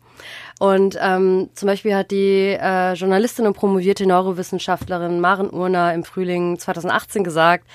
Und 0.59 0.99
ähm, 1.01 1.49
zum 1.55 1.67
Beispiel 1.67 1.95
hat 1.95 2.11
die 2.11 2.57
äh, 2.61 2.93
Journalistin 2.93 3.47
und 3.47 3.55
promovierte 3.55 4.07
Neurowissenschaftlerin 4.07 5.21
Maren 5.21 5.49
Urner 5.51 5.95
im 5.95 6.05
Frühling 6.05 6.59
2018 6.59 7.25
gesagt, 7.25 7.67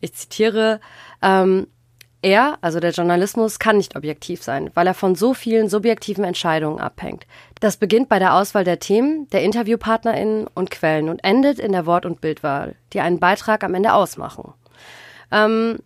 ich 0.00 0.14
zitiere, 0.14 0.80
ähm, 1.20 1.66
Er, 2.22 2.58
also 2.60 2.80
der 2.80 2.90
Journalismus, 2.90 3.58
kann 3.58 3.78
nicht 3.78 3.96
objektiv 3.96 4.42
sein, 4.42 4.70
weil 4.74 4.86
er 4.86 4.94
von 4.94 5.14
so 5.14 5.32
vielen 5.32 5.68
subjektiven 5.70 6.24
Entscheidungen 6.24 6.78
abhängt. 6.78 7.26
Das 7.60 7.78
beginnt 7.78 8.10
bei 8.10 8.18
der 8.18 8.34
Auswahl 8.34 8.64
der 8.64 8.78
Themen, 8.78 9.28
der 9.30 9.42
InterviewpartnerInnen 9.42 10.46
und 10.54 10.70
Quellen 10.70 11.08
und 11.08 11.24
endet 11.24 11.58
in 11.58 11.72
der 11.72 11.86
Wort- 11.86 12.04
und 12.04 12.20
Bildwahl, 12.20 12.74
die 12.92 13.00
einen 13.00 13.20
Beitrag 13.20 13.64
am 13.64 13.74
Ende 13.74 13.94
ausmachen. 13.94 14.52
Ähm, 15.32 15.78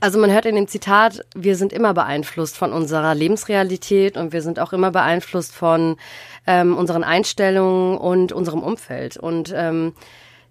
also 0.00 0.18
man 0.18 0.32
hört 0.32 0.46
in 0.46 0.56
dem 0.56 0.66
Zitat, 0.66 1.24
wir 1.34 1.54
sind 1.54 1.72
immer 1.72 1.94
beeinflusst 1.94 2.56
von 2.56 2.72
unserer 2.72 3.14
Lebensrealität 3.14 4.16
und 4.16 4.32
wir 4.32 4.42
sind 4.42 4.58
auch 4.58 4.72
immer 4.72 4.90
beeinflusst 4.90 5.54
von 5.54 5.96
ähm, 6.46 6.76
unseren 6.76 7.04
Einstellungen 7.04 7.98
und 7.98 8.32
unserem 8.32 8.64
Umfeld. 8.64 9.16
Und 9.16 9.54
ähm, 9.56 9.94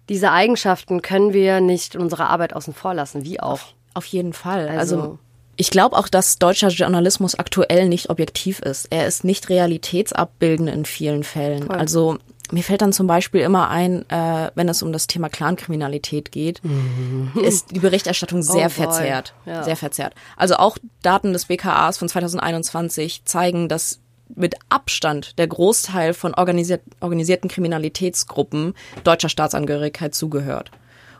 diese 0.08 0.32
Eigenschaften 0.32 1.02
können 1.02 1.34
wir 1.34 1.60
nicht 1.60 1.94
in 1.94 2.00
unserer 2.00 2.30
Arbeit 2.30 2.54
außen 2.54 2.72
vor 2.72 2.94
lassen, 2.94 3.24
wie 3.24 3.40
auch. 3.40 3.75
Auf 3.96 4.04
jeden 4.06 4.34
Fall. 4.34 4.68
Also, 4.68 5.00
also 5.00 5.18
ich 5.56 5.70
glaube 5.70 5.96
auch, 5.96 6.08
dass 6.08 6.38
deutscher 6.38 6.68
Journalismus 6.68 7.34
aktuell 7.34 7.88
nicht 7.88 8.10
objektiv 8.10 8.60
ist. 8.60 8.88
Er 8.90 9.06
ist 9.06 9.24
nicht 9.24 9.48
realitätsabbildend 9.48 10.68
in 10.68 10.84
vielen 10.84 11.24
Fällen. 11.24 11.64
Voll. 11.64 11.76
Also 11.76 12.18
mir 12.52 12.62
fällt 12.62 12.82
dann 12.82 12.92
zum 12.92 13.06
Beispiel 13.06 13.40
immer 13.40 13.70
ein, 13.70 14.08
äh, 14.10 14.50
wenn 14.54 14.68
es 14.68 14.82
um 14.82 14.92
das 14.92 15.06
Thema 15.06 15.30
Clankriminalität 15.30 16.30
geht, 16.30 16.62
mhm. 16.62 17.32
ist 17.42 17.70
die 17.70 17.80
Berichterstattung 17.80 18.42
sehr 18.42 18.66
oh 18.66 18.70
verzerrt. 18.70 19.34
Ja. 19.46 19.62
Sehr 19.62 19.76
verzerrt. 19.76 20.14
Also 20.36 20.56
auch 20.56 20.76
Daten 21.02 21.32
des 21.32 21.46
BKAs 21.46 21.96
von 21.96 22.08
2021 22.08 23.24
zeigen, 23.24 23.70
dass 23.70 24.00
mit 24.34 24.56
Abstand 24.68 25.38
der 25.38 25.46
Großteil 25.46 26.12
von 26.12 26.34
organisiert, 26.34 26.82
organisierten 27.00 27.48
Kriminalitätsgruppen 27.48 28.74
deutscher 29.04 29.28
Staatsangehörigkeit 29.28 30.14
zugehört. 30.14 30.70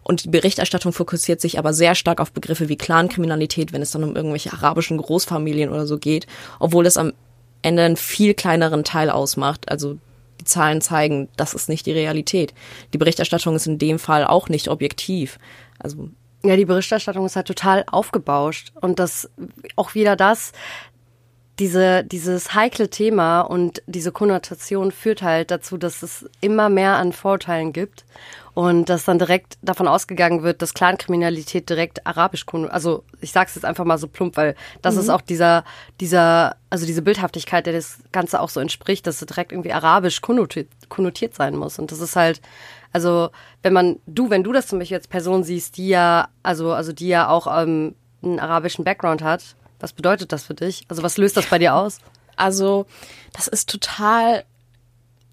Und 0.06 0.22
die 0.22 0.28
Berichterstattung 0.28 0.92
fokussiert 0.92 1.40
sich 1.40 1.58
aber 1.58 1.72
sehr 1.72 1.96
stark 1.96 2.20
auf 2.20 2.30
Begriffe 2.30 2.68
wie 2.68 2.76
Clankriminalität, 2.76 3.72
wenn 3.72 3.82
es 3.82 3.90
dann 3.90 4.04
um 4.04 4.14
irgendwelche 4.14 4.52
arabischen 4.52 4.98
Großfamilien 4.98 5.68
oder 5.68 5.84
so 5.84 5.98
geht, 5.98 6.28
obwohl 6.60 6.86
es 6.86 6.96
am 6.96 7.12
Ende 7.62 7.82
einen 7.82 7.96
viel 7.96 8.32
kleineren 8.32 8.84
Teil 8.84 9.10
ausmacht. 9.10 9.68
Also 9.68 9.98
die 10.40 10.44
Zahlen 10.44 10.80
zeigen, 10.80 11.28
das 11.36 11.54
ist 11.54 11.68
nicht 11.68 11.86
die 11.86 11.92
Realität. 11.92 12.54
Die 12.92 12.98
Berichterstattung 12.98 13.56
ist 13.56 13.66
in 13.66 13.78
dem 13.78 13.98
Fall 13.98 14.25
auch 14.25 14.48
nicht 14.48 14.68
objektiv. 14.68 15.40
Also 15.80 16.08
ja, 16.44 16.54
die 16.54 16.66
Berichterstattung 16.66 17.26
ist 17.26 17.34
halt 17.34 17.48
total 17.48 17.82
aufgebauscht 17.90 18.70
und 18.80 19.00
das 19.00 19.28
auch 19.75 19.96
wieder 19.96 20.14
das, 20.14 20.52
diese, 21.58 22.04
dieses 22.04 22.54
heikle 22.54 22.90
Thema 22.90 23.40
und 23.40 23.82
diese 23.86 24.12
Konnotation 24.12 24.92
führt 24.92 25.22
halt 25.22 25.50
dazu, 25.50 25.76
dass 25.76 26.04
es 26.04 26.26
immer 26.40 26.68
mehr 26.68 26.94
an 26.94 27.12
Vorurteilen 27.12 27.72
gibt 27.72 28.04
und 28.56 28.88
dass 28.88 29.04
dann 29.04 29.18
direkt 29.18 29.58
davon 29.60 29.86
ausgegangen 29.86 30.42
wird, 30.42 30.62
dass 30.62 30.72
Clankriminalität 30.72 31.68
direkt 31.68 32.06
arabisch, 32.06 32.46
also 32.70 33.04
ich 33.20 33.30
sag's 33.30 33.54
jetzt 33.54 33.66
einfach 33.66 33.84
mal 33.84 33.98
so 33.98 34.08
plump, 34.08 34.38
weil 34.38 34.54
das 34.80 34.94
mhm. 34.94 35.00
ist 35.02 35.08
auch 35.10 35.20
dieser, 35.20 35.62
dieser, 36.00 36.56
also 36.70 36.86
diese 36.86 37.02
Bildhaftigkeit, 37.02 37.66
der 37.66 37.75
das 37.75 37.98
Ganze 38.12 38.40
auch 38.40 38.48
so 38.48 38.58
entspricht, 38.60 39.06
dass 39.06 39.20
es 39.20 39.26
direkt 39.26 39.52
irgendwie 39.52 39.75
arabisch 39.75 40.22
konnotiert, 40.22 40.68
konnotiert 40.88 41.34
sein 41.34 41.54
muss. 41.54 41.78
Und 41.78 41.92
das 41.92 42.00
ist 42.00 42.16
halt, 42.16 42.40
also 42.94 43.28
wenn 43.62 43.75
man, 43.75 43.98
du, 44.06 44.30
wenn 44.30 44.42
du 44.42 44.54
das 44.54 44.68
zum 44.68 44.78
Beispiel 44.78 44.96
als 44.96 45.06
Person 45.06 45.44
siehst, 45.44 45.76
die 45.76 45.88
ja, 45.88 46.28
also, 46.42 46.72
also 46.72 46.94
die 46.94 47.08
ja 47.08 47.28
auch 47.28 47.46
ähm, 47.60 47.94
einen 48.22 48.40
arabischen 48.40 48.86
Background 48.86 49.20
hat, 49.20 49.54
was 49.80 49.92
bedeutet 49.92 50.32
das 50.32 50.44
für 50.44 50.54
dich? 50.54 50.86
Also 50.88 51.02
was 51.02 51.18
löst 51.18 51.36
das 51.36 51.44
bei 51.44 51.58
dir 51.58 51.75
aus? 51.75 51.98
Also, 52.36 52.86
das 53.34 53.48
ist 53.48 53.68
total 53.68 54.44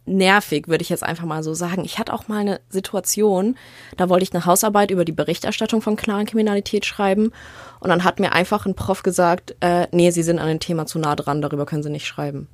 nervig, 0.05 0.67
würde 0.67 0.81
ich 0.81 0.89
jetzt 0.89 1.03
einfach 1.03 1.25
mal 1.25 1.43
so 1.43 1.53
sagen. 1.53 1.86
Ich 1.86 1.98
hatte 1.98 2.13
auch 2.13 2.27
mal 2.27 2.39
eine 2.39 2.60
Situation, 2.69 3.57
da 3.98 4.10
wollte 4.10 4.24
ich 4.24 4.33
eine 4.33 4.45
Hausarbeit 4.45 4.91
über 4.91 5.05
die 5.05 5.12
Berichterstattung 5.12 5.81
von 5.81 5.95
Clankriminalität 5.95 6.86
schreiben 6.86 7.31
und 7.79 7.89
dann 7.89 8.03
hat 8.03 8.19
mir 8.19 8.33
einfach 8.33 8.65
ein 8.65 8.75
Prof 8.75 9.03
gesagt, 9.03 9.55
äh, 9.62 9.88
nee, 9.91 10.12
Sie 10.12 10.24
sind 10.24 10.39
an 10.39 10.48
dem 10.48 10.60
Thema 10.60 10.86
zu 10.86 11.00
nah 11.00 11.15
dran, 11.15 11.41
darüber 11.41 11.65
können 11.65 11.83
Sie 11.83 11.89
nicht 11.89 12.07
schreiben. 12.07 12.48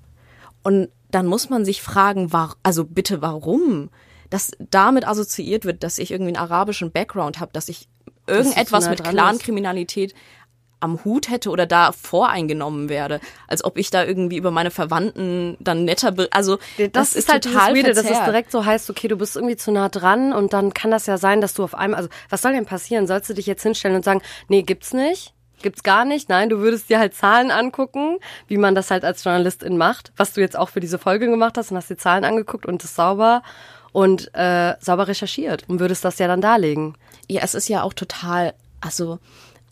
Und 0.63 0.89
dann 1.11 1.25
muss 1.25 1.49
man 1.49 1.65
sich 1.65 1.81
fragen, 1.81 2.31
war, 2.33 2.55
also 2.61 2.85
bitte 2.85 3.21
warum? 3.21 3.89
Dass 4.29 4.51
damit 4.59 5.07
assoziiert 5.07 5.65
wird, 5.65 5.83
dass 5.83 5.97
ich 5.97 6.11
irgendwie 6.11 6.35
einen 6.35 6.43
arabischen 6.51 6.91
Background 6.91 7.39
habe, 7.39 7.51
dass 7.53 7.69
ich 7.69 7.87
irgendetwas 8.27 8.89
mit 8.89 9.03
Clankriminalität 9.03 10.13
am 10.79 11.03
Hut 11.03 11.29
hätte 11.29 11.49
oder 11.49 11.65
da 11.65 11.91
voreingenommen 11.91 12.89
werde, 12.89 13.19
als 13.47 13.63
ob 13.63 13.77
ich 13.77 13.89
da 13.89 14.03
irgendwie 14.03 14.37
über 14.37 14.51
meine 14.51 14.71
Verwandten 14.71 15.57
dann 15.59 15.85
netter, 15.85 16.13
also 16.31 16.57
das, 16.77 16.91
das 16.91 17.15
ist 17.15 17.31
halt 17.31 17.43
total 17.43 17.75
Weirde, 17.75 17.93
dass 17.93 18.09
es 18.09 18.23
direkt 18.23 18.51
so 18.51 18.65
heißt, 18.65 18.89
okay, 18.89 19.07
du 19.07 19.17
bist 19.17 19.35
irgendwie 19.35 19.57
zu 19.57 19.71
nah 19.71 19.89
dran 19.89 20.33
und 20.33 20.53
dann 20.53 20.73
kann 20.73 20.91
das 20.91 21.05
ja 21.05 21.17
sein, 21.17 21.41
dass 21.41 21.53
du 21.53 21.63
auf 21.63 21.75
einmal, 21.75 21.97
also 21.97 22.09
was 22.29 22.41
soll 22.41 22.53
denn 22.53 22.65
passieren? 22.65 23.07
Sollst 23.07 23.29
du 23.29 23.33
dich 23.33 23.45
jetzt 23.45 23.63
hinstellen 23.63 23.95
und 23.95 24.05
sagen, 24.05 24.21
nee, 24.47 24.61
gibt's 24.61 24.93
nicht? 24.93 25.33
Gibt's 25.61 25.83
gar 25.83 26.05
nicht. 26.05 26.29
Nein, 26.29 26.49
du 26.49 26.59
würdest 26.59 26.89
dir 26.89 26.99
halt 26.99 27.13
Zahlen 27.13 27.51
angucken, 27.51 28.17
wie 28.47 28.57
man 28.57 28.75
das 28.75 28.91
halt 28.91 29.03
als 29.03 29.23
Journalistin 29.23 29.77
macht, 29.77 30.13
was 30.15 30.33
du 30.33 30.41
jetzt 30.41 30.57
auch 30.57 30.69
für 30.69 30.79
diese 30.79 30.97
Folge 30.97 31.29
gemacht 31.29 31.57
hast 31.57 31.71
und 31.71 31.77
hast 31.77 31.89
die 31.89 31.97
Zahlen 31.97 32.23
angeguckt 32.23 32.65
und 32.65 32.81
das 32.83 32.95
sauber 32.95 33.43
und 33.91 34.33
äh, 34.35 34.75
sauber 34.79 35.07
recherchiert 35.07 35.65
und 35.67 35.79
würdest 35.79 36.05
das 36.05 36.19
ja 36.19 36.27
dann 36.27 36.41
darlegen. 36.41 36.95
Ja, 37.27 37.41
es 37.43 37.55
ist 37.55 37.67
ja 37.67 37.83
auch 37.83 37.93
total, 37.93 38.53
also 38.79 39.19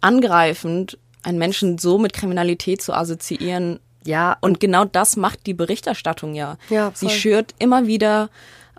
angreifend, 0.02 0.98
einen 1.24 1.38
Menschen 1.38 1.78
so 1.78 1.98
mit 1.98 2.14
Kriminalität 2.14 2.82
zu 2.82 2.94
assoziieren. 2.94 3.80
Ja. 4.04 4.38
Und 4.42 4.60
genau 4.60 4.86
das 4.86 5.18
macht 5.18 5.46
die 5.46 5.54
Berichterstattung 5.54 6.36
ja. 6.36 6.58
ja 6.70 6.92
voll. 6.92 7.10
Sie 7.10 7.16
schürt 7.16 7.54
immer 7.60 7.88
wieder 7.88 8.30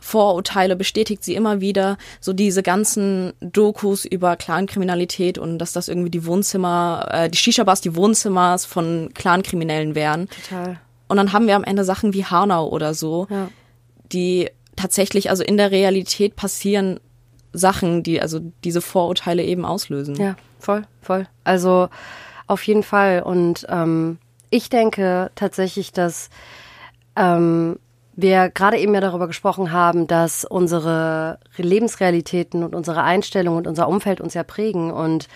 Vorurteile, 0.00 0.76
bestätigt 0.76 1.25
sie 1.25 1.34
immer 1.34 1.60
wieder, 1.60 1.98
so 2.20 2.32
diese 2.32 2.62
ganzen 2.62 3.32
Dokus 3.40 4.04
über 4.04 4.37
Clankriminalität 4.37 5.38
und 5.38 5.58
dass 5.58 5.72
das 5.72 5.88
irgendwie 5.88 6.10
die 6.10 6.25
Wohnzimmer, 6.25 7.08
äh, 7.10 7.28
die 7.28 7.38
Shisha-Bars 7.38 7.80
die 7.80 7.96
Wohnzimmers 7.96 8.64
von 8.64 9.10
Clankriminellen 9.14 9.94
wären. 9.94 10.28
Total. 10.28 10.80
Und 11.08 11.16
dann 11.16 11.32
haben 11.32 11.46
wir 11.46 11.56
am 11.56 11.64
Ende 11.64 11.84
Sachen 11.84 12.12
wie 12.12 12.25
Hanau 12.25 12.68
oder 12.68 12.94
so, 12.94 13.26
ja. 13.30 13.48
die 14.12 14.50
tatsächlich, 14.76 15.30
also 15.30 15.42
in 15.42 15.56
der 15.56 15.70
Realität 15.70 16.37
passieren 16.37 17.00
Sachen, 17.58 18.02
die 18.02 18.20
also 18.20 18.40
diese 18.64 18.80
Vorurteile 18.80 19.42
eben 19.42 19.64
auslösen. 19.64 20.16
Ja, 20.16 20.36
voll, 20.58 20.82
voll. 21.02 21.26
Also 21.44 21.88
auf 22.46 22.62
jeden 22.62 22.82
Fall. 22.82 23.22
Und 23.22 23.66
ähm, 23.68 24.18
ich 24.50 24.70
denke 24.70 25.30
tatsächlich, 25.34 25.92
dass 25.92 26.30
ähm, 27.16 27.78
wir 28.16 28.48
gerade 28.48 28.78
eben 28.78 28.94
ja 28.94 29.00
darüber 29.00 29.26
gesprochen 29.26 29.70
haben, 29.70 30.06
dass 30.06 30.44
unsere 30.44 31.38
Lebensrealitäten 31.56 32.64
und 32.64 32.74
unsere 32.74 33.02
Einstellungen 33.02 33.58
und 33.58 33.66
unser 33.66 33.88
Umfeld 33.88 34.20
uns 34.20 34.34
ja 34.34 34.42
prägen 34.42 34.90
und 34.90 35.28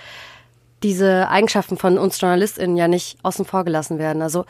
diese 0.82 1.28
Eigenschaften 1.28 1.76
von 1.76 1.96
uns 1.96 2.20
JournalistInnen 2.20 2.76
ja 2.76 2.88
nicht 2.88 3.18
außen 3.22 3.44
vor 3.44 3.64
gelassen 3.64 3.98
werden. 3.98 4.20
Also 4.20 4.44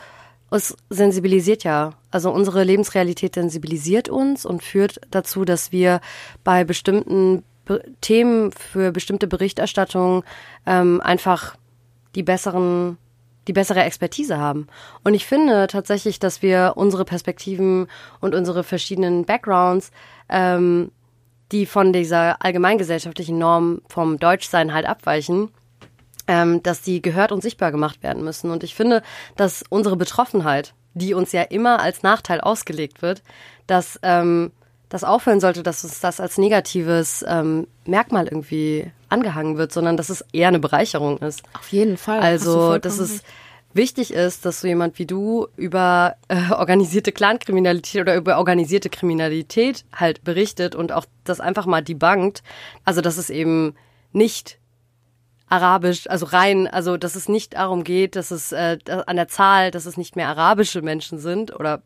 es 0.49 0.75
sensibilisiert 0.89 1.63
ja. 1.63 1.91
Also 2.11 2.31
unsere 2.31 2.63
Lebensrealität 2.63 3.35
sensibilisiert 3.35 4.09
uns 4.09 4.45
und 4.45 4.63
führt 4.63 5.01
dazu, 5.11 5.45
dass 5.45 5.71
wir 5.71 5.99
bei 6.43 6.63
bestimmten 6.63 7.43
Themen 8.01 8.51
für 8.51 8.91
bestimmte 8.91 9.27
Berichterstattung 9.27 10.23
ähm, 10.65 11.01
einfach 11.01 11.55
die 12.15 12.23
besseren 12.23 12.97
die 13.47 13.53
bessere 13.53 13.83
Expertise 13.83 14.37
haben. 14.37 14.67
Und 15.03 15.13
ich 15.13 15.25
finde 15.25 15.67
tatsächlich, 15.67 16.19
dass 16.19 16.41
wir 16.41 16.73
unsere 16.75 17.05
Perspektiven 17.05 17.87
und 18.21 18.35
unsere 18.35 18.63
verschiedenen 18.63 19.25
Backgrounds, 19.25 19.91
ähm, 20.29 20.91
die 21.51 21.65
von 21.65 21.93
dieser 21.93 22.43
allgemeingesellschaftlichen 22.43 23.37
Norm 23.37 23.81
vom 23.87 24.17
Deutschsein 24.17 24.73
halt 24.73 24.85
abweichen, 24.85 25.49
ähm, 26.27 26.63
dass 26.63 26.81
die 26.81 27.01
gehört 27.01 27.31
und 27.31 27.43
sichtbar 27.43 27.71
gemacht 27.71 28.01
werden 28.01 28.23
müssen. 28.23 28.49
Und 28.49 28.63
ich 28.63 28.75
finde, 28.75 29.03
dass 29.35 29.63
unsere 29.69 29.97
Betroffenheit, 29.97 30.73
die 30.93 31.13
uns 31.13 31.31
ja 31.31 31.41
immer 31.41 31.81
als 31.81 32.01
Nachteil 32.01 32.39
ausgelegt 32.39 33.01
wird, 33.01 33.23
dass 33.67 33.99
ähm, 34.03 34.51
das 34.93 35.03
aufhören 35.03 35.39
sollte, 35.39 35.63
dass 35.63 35.83
uns 35.83 36.01
das 36.01 36.19
als 36.19 36.37
negatives 36.37 37.25
ähm, 37.27 37.65
Merkmal 37.83 38.27
irgendwie 38.27 38.91
angehangen 39.09 39.57
wird, 39.57 39.71
sondern 39.71 39.97
dass 39.97 40.09
es 40.09 40.23
eher 40.33 40.49
eine 40.49 40.59
Bereicherung 40.59 41.17
ist. 41.17 41.41
Auf 41.57 41.69
jeden 41.69 41.97
Fall. 41.97 42.19
Also, 42.19 42.77
dass 42.77 42.99
es 42.99 43.23
wichtig 43.73 44.13
ist, 44.13 44.45
dass 44.45 44.61
so 44.61 44.67
jemand 44.67 44.99
wie 44.99 45.07
du 45.07 45.47
über 45.57 46.15
äh, 46.27 46.51
organisierte 46.51 47.11
Clankriminalität 47.11 48.01
oder 48.01 48.15
über 48.15 48.37
organisierte 48.37 48.91
Kriminalität 48.91 49.83
halt 49.95 50.23
berichtet 50.23 50.75
und 50.75 50.91
auch 50.91 51.05
das 51.23 51.39
einfach 51.39 51.65
mal 51.65 51.81
debunked. 51.81 52.43
Also, 52.85 53.01
dass 53.01 53.17
es 53.17 53.31
eben 53.31 53.73
nicht 54.11 54.59
arabisch, 55.47 56.07
also 56.07 56.27
rein, 56.27 56.67
also 56.67 56.97
dass 56.97 57.15
es 57.15 57.27
nicht 57.27 57.55
darum 57.55 57.83
geht, 57.83 58.15
dass 58.15 58.29
es 58.29 58.51
äh, 58.51 58.77
an 59.07 59.15
der 59.15 59.27
Zahl, 59.27 59.71
dass 59.71 59.87
es 59.87 59.97
nicht 59.97 60.15
mehr 60.15 60.27
arabische 60.27 60.83
Menschen 60.83 61.17
sind 61.17 61.51
oder 61.59 61.81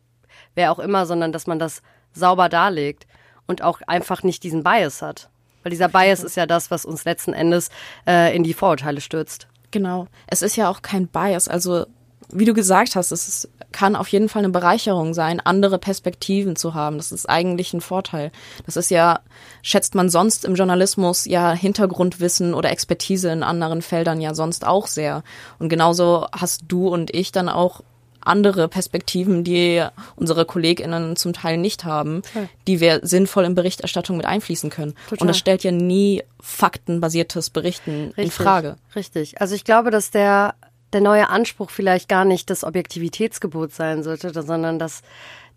wer 0.54 0.70
auch 0.72 0.78
immer, 0.78 1.06
sondern 1.06 1.32
dass 1.32 1.46
man 1.46 1.58
das 1.58 1.80
sauber 2.18 2.48
darlegt 2.48 3.06
und 3.46 3.62
auch 3.62 3.80
einfach 3.86 4.22
nicht 4.22 4.42
diesen 4.42 4.62
Bias 4.62 5.02
hat. 5.02 5.30
Weil 5.62 5.70
dieser 5.70 5.88
Bias 5.88 6.22
ist 6.22 6.36
ja 6.36 6.46
das, 6.46 6.70
was 6.70 6.84
uns 6.84 7.04
letzten 7.04 7.32
Endes 7.32 7.70
äh, 8.06 8.34
in 8.34 8.44
die 8.44 8.54
Vorurteile 8.54 9.00
stürzt. 9.00 9.48
Genau. 9.70 10.06
Es 10.26 10.42
ist 10.42 10.56
ja 10.56 10.70
auch 10.70 10.82
kein 10.82 11.08
Bias. 11.08 11.48
Also 11.48 11.86
wie 12.30 12.44
du 12.44 12.52
gesagt 12.52 12.94
hast, 12.94 13.10
es 13.10 13.26
ist, 13.26 13.48
kann 13.72 13.96
auf 13.96 14.08
jeden 14.08 14.28
Fall 14.28 14.40
eine 14.44 14.52
Bereicherung 14.52 15.14
sein, 15.14 15.40
andere 15.40 15.78
Perspektiven 15.78 16.56
zu 16.56 16.74
haben. 16.74 16.98
Das 16.98 17.10
ist 17.10 17.28
eigentlich 17.28 17.72
ein 17.72 17.80
Vorteil. 17.80 18.32
Das 18.66 18.76
ist 18.76 18.90
ja, 18.90 19.20
schätzt 19.62 19.94
man 19.94 20.10
sonst 20.10 20.44
im 20.44 20.54
Journalismus 20.54 21.24
ja 21.24 21.52
Hintergrundwissen 21.52 22.54
oder 22.54 22.70
Expertise 22.70 23.30
in 23.30 23.42
anderen 23.42 23.82
Feldern 23.82 24.20
ja 24.20 24.34
sonst 24.34 24.66
auch 24.66 24.86
sehr. 24.86 25.22
Und 25.58 25.68
genauso 25.70 26.26
hast 26.32 26.64
du 26.68 26.88
und 26.88 27.14
ich 27.14 27.32
dann 27.32 27.48
auch 27.48 27.82
andere 28.28 28.68
Perspektiven, 28.68 29.44
die 29.44 29.84
unsere 30.16 30.44
KollegInnen 30.44 31.16
zum 31.16 31.32
Teil 31.32 31.56
nicht 31.56 31.84
haben, 31.84 32.18
okay. 32.18 32.48
die 32.66 32.80
wir 32.80 33.00
sinnvoll 33.02 33.44
in 33.44 33.54
Berichterstattung 33.54 34.16
mit 34.16 34.26
einfließen 34.26 34.70
können. 34.70 34.94
Total. 35.08 35.22
Und 35.22 35.28
das 35.28 35.38
stellt 35.38 35.64
ja 35.64 35.72
nie 35.72 36.22
faktenbasiertes 36.40 37.50
Berichten 37.50 38.06
Richtig. 38.08 38.24
in 38.24 38.30
Frage. 38.30 38.76
Richtig. 38.94 39.40
Also 39.40 39.54
ich 39.54 39.64
glaube, 39.64 39.90
dass 39.90 40.10
der, 40.10 40.54
der 40.92 41.00
neue 41.00 41.28
Anspruch 41.28 41.70
vielleicht 41.70 42.08
gar 42.08 42.24
nicht 42.24 42.50
das 42.50 42.64
Objektivitätsgebot 42.64 43.72
sein 43.72 44.02
sollte, 44.02 44.42
sondern 44.42 44.78
dass 44.78 45.02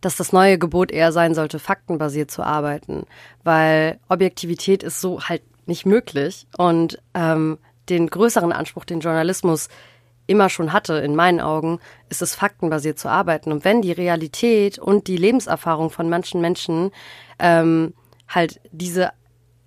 dass 0.01 0.15
das 0.15 0.33
neue 0.33 0.57
Gebot 0.57 0.91
eher 0.91 1.11
sein 1.11 1.35
sollte, 1.35 1.59
faktenbasiert 1.59 2.31
zu 2.31 2.41
arbeiten, 2.41 3.05
weil 3.43 3.99
Objektivität 4.09 4.81
ist 4.81 4.99
so 4.99 5.21
halt 5.21 5.43
nicht 5.67 5.85
möglich 5.85 6.47
und 6.57 6.97
ähm, 7.13 7.59
den 7.87 8.07
größeren 8.07 8.51
Anspruch, 8.51 8.85
den 8.85 8.99
Journalismus 8.99 9.69
immer 10.31 10.49
schon 10.49 10.73
hatte, 10.73 10.95
in 10.95 11.15
meinen 11.15 11.39
Augen, 11.39 11.79
ist 12.09 12.21
es 12.21 12.33
faktenbasiert 12.33 12.97
zu 12.97 13.09
arbeiten. 13.09 13.51
Und 13.51 13.65
wenn 13.65 13.81
die 13.81 13.91
Realität 13.91 14.79
und 14.79 15.07
die 15.07 15.17
Lebenserfahrung 15.17 15.89
von 15.89 16.09
manchen 16.09 16.41
Menschen 16.41 16.91
ähm, 17.39 17.93
halt 18.27 18.59
diese 18.71 19.11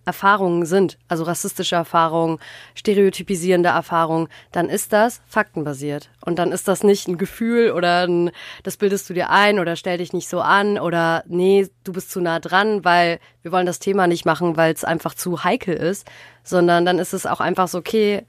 Erfahrungen 0.06 0.66
sind, 0.66 0.98
also 1.08 1.24
rassistische 1.24 1.76
Erfahrungen, 1.76 2.38
stereotypisierende 2.74 3.70
Erfahrungen, 3.70 4.28
dann 4.52 4.68
ist 4.68 4.92
das 4.92 5.22
faktenbasiert. 5.26 6.10
Und 6.24 6.38
dann 6.38 6.52
ist 6.52 6.68
das 6.68 6.82
nicht 6.82 7.08
ein 7.08 7.18
Gefühl 7.18 7.70
oder 7.70 8.06
ein, 8.06 8.30
das 8.62 8.76
bildest 8.76 9.08
du 9.08 9.14
dir 9.14 9.30
ein 9.30 9.58
oder 9.58 9.76
stell 9.76 9.98
dich 9.98 10.12
nicht 10.12 10.28
so 10.28 10.40
an 10.40 10.78
oder 10.78 11.24
nee, 11.26 11.68
du 11.84 11.92
bist 11.92 12.10
zu 12.10 12.20
nah 12.20 12.38
dran, 12.38 12.84
weil 12.84 13.18
wir 13.42 13.52
wollen 13.52 13.66
das 13.66 13.78
Thema 13.78 14.06
nicht 14.06 14.24
machen, 14.24 14.56
weil 14.56 14.74
es 14.74 14.84
einfach 14.84 15.14
zu 15.14 15.44
heikel 15.44 15.74
ist, 15.74 16.06
sondern 16.42 16.84
dann 16.84 16.98
ist 16.98 17.14
es 17.14 17.26
auch 17.26 17.40
einfach 17.40 17.68
so, 17.68 17.78
okay, 17.78 18.26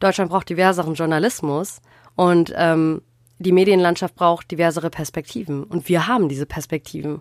Deutschland 0.00 0.30
braucht 0.30 0.48
diverseren 0.48 0.94
Journalismus 0.94 1.80
und 2.16 2.52
ähm, 2.56 3.02
die 3.38 3.52
Medienlandschaft 3.52 4.14
braucht 4.14 4.50
diversere 4.50 4.90
Perspektiven. 4.90 5.64
Und 5.64 5.88
wir 5.88 6.06
haben 6.06 6.28
diese 6.28 6.46
Perspektiven. 6.46 7.20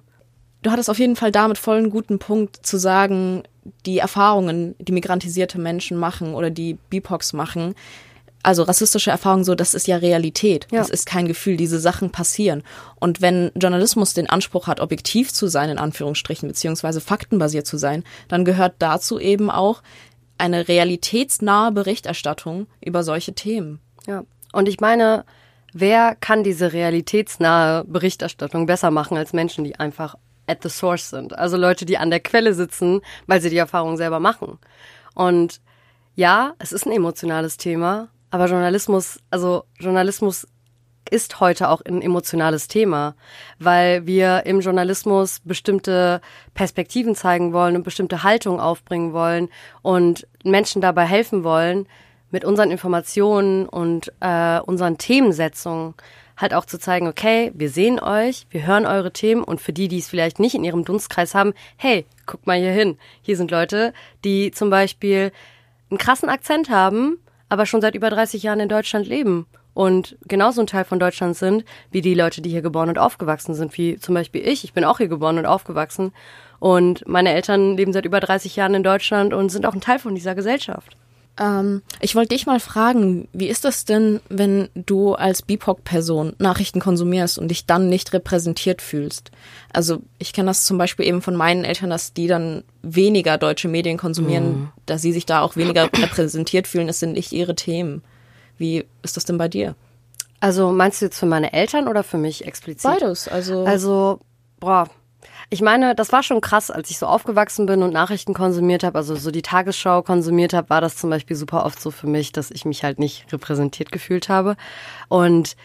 Du 0.61 0.71
hattest 0.71 0.89
auf 0.89 0.99
jeden 0.99 1.15
Fall 1.15 1.31
damit 1.31 1.57
voll 1.57 1.77
einen 1.77 1.89
guten 1.89 2.19
Punkt 2.19 2.65
zu 2.65 2.77
sagen, 2.77 3.43
die 3.85 3.97
Erfahrungen, 3.97 4.75
die 4.79 4.91
migrantisierte 4.91 5.59
Menschen 5.59 5.97
machen 5.97 6.35
oder 6.35 6.49
die 6.49 6.77
BIPOX 6.89 7.33
machen, 7.33 7.75
also 8.43 8.63
rassistische 8.63 9.09
Erfahrungen 9.09 9.45
so, 9.45 9.55
das 9.55 9.73
ist 9.73 9.87
ja 9.87 9.95
Realität. 9.97 10.67
Ja. 10.69 10.79
Das 10.79 10.89
ist 10.89 11.05
kein 11.05 11.27
Gefühl, 11.27 11.55
diese 11.55 11.79
Sachen 11.79 12.11
passieren. 12.11 12.63
Und 12.99 13.21
wenn 13.21 13.51
Journalismus 13.55 14.13
den 14.13 14.29
Anspruch 14.29 14.67
hat, 14.67 14.81
objektiv 14.81 15.31
zu 15.33 15.47
sein, 15.47 15.69
in 15.69 15.77
Anführungsstrichen, 15.77 16.49
beziehungsweise 16.49 16.99
faktenbasiert 16.99 17.65
zu 17.65 17.77
sein, 17.77 18.03
dann 18.27 18.43
gehört 18.43 18.75
dazu 18.79 19.17
eben 19.17 19.49
auch, 19.49 19.81
eine 20.43 20.67
realitätsnahe 20.67 21.71
Berichterstattung 21.71 22.67
über 22.83 23.03
solche 23.03 23.33
Themen. 23.33 23.79
Ja. 24.05 24.25
Und 24.51 24.67
ich 24.67 24.81
meine, 24.81 25.23
wer 25.71 26.15
kann 26.15 26.43
diese 26.43 26.73
realitätsnahe 26.73 27.85
Berichterstattung 27.85 28.65
besser 28.65 28.91
machen 28.91 29.15
als 29.15 29.31
Menschen, 29.31 29.63
die 29.63 29.79
einfach 29.79 30.15
at 30.45 30.61
the 30.61 30.67
source 30.67 31.09
sind? 31.09 31.37
Also 31.37 31.55
Leute, 31.55 31.85
die 31.85 31.97
an 31.97 32.09
der 32.09 32.19
Quelle 32.19 32.53
sitzen, 32.53 32.99
weil 33.25 33.39
sie 33.39 33.49
die 33.49 33.57
Erfahrung 33.57 33.95
selber 33.95 34.19
machen. 34.19 34.59
Und 35.15 35.61
ja, 36.15 36.55
es 36.59 36.73
ist 36.73 36.85
ein 36.85 36.91
emotionales 36.91 37.55
Thema, 37.55 38.09
aber 38.29 38.47
Journalismus, 38.47 39.19
also 39.29 39.63
Journalismus 39.79 40.45
ist 41.09 41.39
heute 41.39 41.69
auch 41.69 41.81
ein 41.81 42.01
emotionales 42.01 42.67
Thema, 42.67 43.15
weil 43.59 44.05
wir 44.07 44.45
im 44.45 44.61
Journalismus 44.61 45.41
bestimmte 45.43 46.21
Perspektiven 46.53 47.15
zeigen 47.15 47.53
wollen 47.53 47.75
und 47.75 47.83
bestimmte 47.83 48.23
Haltungen 48.23 48.59
aufbringen 48.59 49.13
wollen 49.13 49.49
und 49.81 50.27
Menschen 50.43 50.81
dabei 50.81 51.05
helfen 51.05 51.43
wollen, 51.43 51.87
mit 52.31 52.45
unseren 52.45 52.71
Informationen 52.71 53.67
und 53.67 54.11
äh, 54.19 54.59
unseren 54.59 54.97
Themensetzungen 54.97 55.93
halt 56.35 56.53
auch 56.53 56.65
zu 56.65 56.79
zeigen, 56.79 57.07
okay, 57.07 57.51
wir 57.53 57.69
sehen 57.69 57.99
euch, 57.99 58.47
wir 58.49 58.65
hören 58.65 58.87
eure 58.87 59.13
Themen 59.13 59.43
und 59.43 59.61
für 59.61 59.71
die, 59.71 59.87
die 59.87 59.99
es 59.99 60.09
vielleicht 60.09 60.39
nicht 60.39 60.55
in 60.55 60.63
ihrem 60.63 60.83
Dunstkreis 60.83 61.35
haben, 61.35 61.53
hey, 61.77 62.05
guck 62.25 62.47
mal 62.47 62.57
hier 62.57 62.71
hin. 62.71 62.97
Hier 63.21 63.37
sind 63.37 63.51
Leute, 63.51 63.93
die 64.23 64.49
zum 64.49 64.71
Beispiel 64.71 65.31
einen 65.91 65.99
krassen 65.99 66.29
Akzent 66.29 66.71
haben, 66.71 67.19
aber 67.49 67.67
schon 67.67 67.81
seit 67.81 67.93
über 67.93 68.09
30 68.09 68.41
Jahren 68.41 68.59
in 68.59 68.69
Deutschland 68.69 69.07
leben 69.07 69.45
und 69.73 70.17
genauso 70.27 70.61
ein 70.61 70.67
Teil 70.67 70.85
von 70.85 70.99
Deutschland 70.99 71.35
sind, 71.35 71.65
wie 71.91 72.01
die 72.01 72.13
Leute, 72.13 72.41
die 72.41 72.49
hier 72.49 72.61
geboren 72.61 72.89
und 72.89 72.99
aufgewachsen 72.99 73.55
sind, 73.55 73.77
wie 73.77 73.97
zum 73.97 74.15
Beispiel 74.15 74.47
ich. 74.47 74.63
Ich 74.63 74.73
bin 74.73 74.83
auch 74.83 74.97
hier 74.99 75.07
geboren 75.07 75.37
und 75.37 75.45
aufgewachsen. 75.45 76.11
Und 76.59 77.07
meine 77.07 77.33
Eltern 77.33 77.75
leben 77.75 77.91
seit 77.91 78.05
über 78.05 78.19
30 78.19 78.55
Jahren 78.55 78.75
in 78.75 78.83
Deutschland 78.83 79.33
und 79.33 79.49
sind 79.49 79.65
auch 79.65 79.73
ein 79.73 79.81
Teil 79.81 79.99
von 79.99 80.15
dieser 80.15 80.35
Gesellschaft. 80.35 80.95
Ähm, 81.39 81.81
ich 81.99 82.15
wollte 82.15 82.35
dich 82.35 82.45
mal 82.45 82.59
fragen, 82.59 83.27
wie 83.33 83.47
ist 83.47 83.65
das 83.65 83.85
denn, 83.85 84.21
wenn 84.29 84.69
du 84.75 85.13
als 85.15 85.41
BIPOC-Person 85.41 86.33
Nachrichten 86.37 86.79
konsumierst 86.79 87.39
und 87.39 87.49
dich 87.49 87.65
dann 87.65 87.89
nicht 87.89 88.13
repräsentiert 88.13 88.81
fühlst? 88.81 89.31
Also 89.71 90.03
ich 90.19 90.33
kenne 90.33 90.47
das 90.47 90.65
zum 90.65 90.77
Beispiel 90.77 91.07
eben 91.07 91.21
von 91.21 91.35
meinen 91.35 91.63
Eltern, 91.63 91.89
dass 91.89 92.13
die 92.13 92.27
dann 92.27 92.63
weniger 92.83 93.37
deutsche 93.37 93.67
Medien 93.67 93.97
konsumieren, 93.97 94.45
mhm. 94.45 94.69
dass 94.85 95.01
sie 95.01 95.11
sich 95.11 95.25
da 95.25 95.41
auch 95.41 95.55
weniger 95.55 95.85
repräsentiert 95.85 96.67
fühlen. 96.67 96.89
Es 96.89 96.99
sind 96.99 97.13
nicht 97.13 97.31
ihre 97.31 97.55
Themen. 97.55 98.03
Wie 98.57 98.85
ist 99.01 99.17
das 99.17 99.25
denn 99.25 99.37
bei 99.37 99.47
dir? 99.47 99.75
Also 100.39 100.71
meinst 100.71 101.01
du 101.01 101.05
jetzt 101.05 101.19
für 101.19 101.25
meine 101.25 101.53
Eltern 101.53 101.87
oder 101.87 102.03
für 102.03 102.17
mich 102.17 102.45
explizit? 102.45 102.91
Beides. 102.91 103.27
Also, 103.27 103.63
also 103.65 104.19
boah, 104.59 104.89
ich 105.49 105.61
meine, 105.61 105.95
das 105.95 106.11
war 106.11 106.23
schon 106.23 106.41
krass, 106.41 106.71
als 106.71 106.89
ich 106.89 106.97
so 106.97 107.05
aufgewachsen 107.05 107.65
bin 107.65 107.83
und 107.83 107.93
Nachrichten 107.93 108.33
konsumiert 108.33 108.83
habe, 108.83 108.97
also 108.97 109.15
so 109.15 109.31
die 109.31 109.41
Tagesschau 109.41 110.01
konsumiert 110.01 110.53
habe, 110.53 110.69
war 110.69 110.81
das 110.81 110.95
zum 110.97 111.09
Beispiel 111.09 111.35
super 111.35 111.65
oft 111.65 111.79
so 111.79 111.91
für 111.91 112.07
mich, 112.07 112.31
dass 112.31 112.51
ich 112.51 112.65
mich 112.65 112.83
halt 112.83 112.99
nicht 112.99 113.31
repräsentiert 113.31 113.91
gefühlt 113.91 114.29
habe. 114.29 114.55
Und 115.09 115.55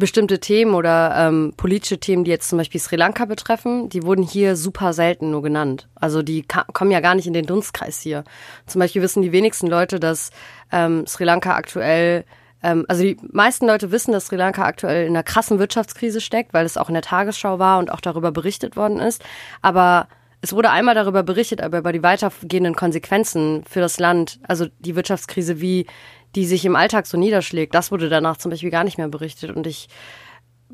bestimmte 0.00 0.40
Themen 0.40 0.74
oder 0.74 1.14
ähm, 1.16 1.54
politische 1.56 1.98
Themen, 1.98 2.24
die 2.24 2.32
jetzt 2.32 2.48
zum 2.48 2.58
Beispiel 2.58 2.80
Sri 2.80 2.96
Lanka 2.96 3.24
betreffen, 3.24 3.88
die 3.88 4.02
wurden 4.02 4.24
hier 4.24 4.56
super 4.56 4.92
selten 4.92 5.30
nur 5.30 5.42
genannt. 5.42 5.88
Also 5.94 6.22
die 6.22 6.44
kommen 6.72 6.90
ja 6.90 6.98
gar 6.98 7.14
nicht 7.14 7.28
in 7.28 7.32
den 7.32 7.46
Dunstkreis 7.46 8.00
hier. 8.00 8.24
Zum 8.66 8.80
Beispiel 8.80 9.02
wissen 9.02 9.22
die 9.22 9.30
wenigsten 9.30 9.68
Leute, 9.68 10.00
dass 10.00 10.30
ähm, 10.72 11.06
Sri 11.06 11.22
Lanka 11.22 11.54
aktuell 11.54 12.24
ähm, 12.62 12.84
also 12.88 13.02
die 13.02 13.16
meisten 13.30 13.66
Leute 13.66 13.92
wissen, 13.92 14.12
dass 14.12 14.26
Sri 14.26 14.36
Lanka 14.36 14.64
aktuell 14.64 15.06
in 15.06 15.12
einer 15.12 15.22
krassen 15.22 15.58
Wirtschaftskrise 15.58 16.20
steckt, 16.20 16.52
weil 16.52 16.66
es 16.66 16.76
auch 16.76 16.88
in 16.88 16.94
der 16.94 17.02
Tagesschau 17.02 17.58
war 17.58 17.78
und 17.78 17.92
auch 17.92 18.00
darüber 18.00 18.32
berichtet 18.32 18.76
worden 18.76 18.98
ist. 18.98 19.22
Aber 19.62 20.08
es 20.42 20.52
wurde 20.54 20.70
einmal 20.70 20.94
darüber 20.94 21.22
berichtet, 21.22 21.60
aber 21.60 21.78
über 21.78 21.92
die 21.92 22.02
weitergehenden 22.02 22.74
Konsequenzen 22.74 23.62
für 23.68 23.80
das 23.80 23.98
Land, 23.98 24.40
also 24.42 24.66
die 24.78 24.96
Wirtschaftskrise, 24.96 25.60
wie 25.60 25.86
die 26.34 26.46
sich 26.46 26.64
im 26.64 26.76
Alltag 26.76 27.06
so 27.06 27.16
niederschlägt, 27.16 27.74
das 27.74 27.90
wurde 27.90 28.08
danach 28.08 28.36
zum 28.36 28.50
Beispiel 28.50 28.70
gar 28.70 28.84
nicht 28.84 28.98
mehr 28.98 29.08
berichtet. 29.08 29.50
Und 29.50 29.66
ich 29.66 29.88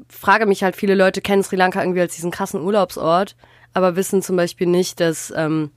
frage 0.08 0.46
mich 0.46 0.62
halt, 0.62 0.76
viele 0.76 0.94
Leute 0.94 1.20
kennen 1.20 1.42
Sri 1.42 1.56
Lanka 1.56 1.80
irgendwie 1.80 2.00
als 2.00 2.14
diesen 2.14 2.30
krassen 2.30 2.60
Urlaubsort, 2.60 3.36
aber 3.72 3.96
wissen 3.96 4.22
zum 4.22 4.36
Beispiel 4.36 4.66
nicht, 4.66 5.00
dass 5.00 5.32
ähm, 5.36 5.70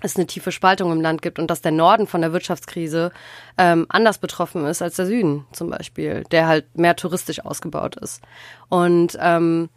es 0.00 0.16
eine 0.16 0.26
tiefe 0.26 0.52
Spaltung 0.52 0.92
im 0.92 1.00
Land 1.00 1.22
gibt 1.22 1.38
und 1.38 1.50
dass 1.50 1.60
der 1.60 1.72
Norden 1.72 2.06
von 2.06 2.20
der 2.20 2.32
Wirtschaftskrise 2.32 3.10
ähm, 3.56 3.86
anders 3.88 4.18
betroffen 4.18 4.64
ist 4.66 4.80
als 4.82 4.96
der 4.96 5.06
Süden 5.06 5.46
zum 5.52 5.70
Beispiel, 5.70 6.24
der 6.30 6.46
halt 6.46 6.78
mehr 6.78 6.94
touristisch 6.94 7.44
ausgebaut 7.44 7.96
ist. 7.96 8.22
Und 8.68 9.18
ähm, 9.20 9.70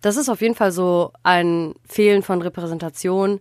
das 0.00 0.16
ist 0.16 0.28
auf 0.28 0.40
jeden 0.40 0.54
Fall 0.54 0.72
so 0.72 1.12
ein 1.22 1.74
Fehlen 1.86 2.22
von 2.22 2.42
Repräsentation, 2.42 3.40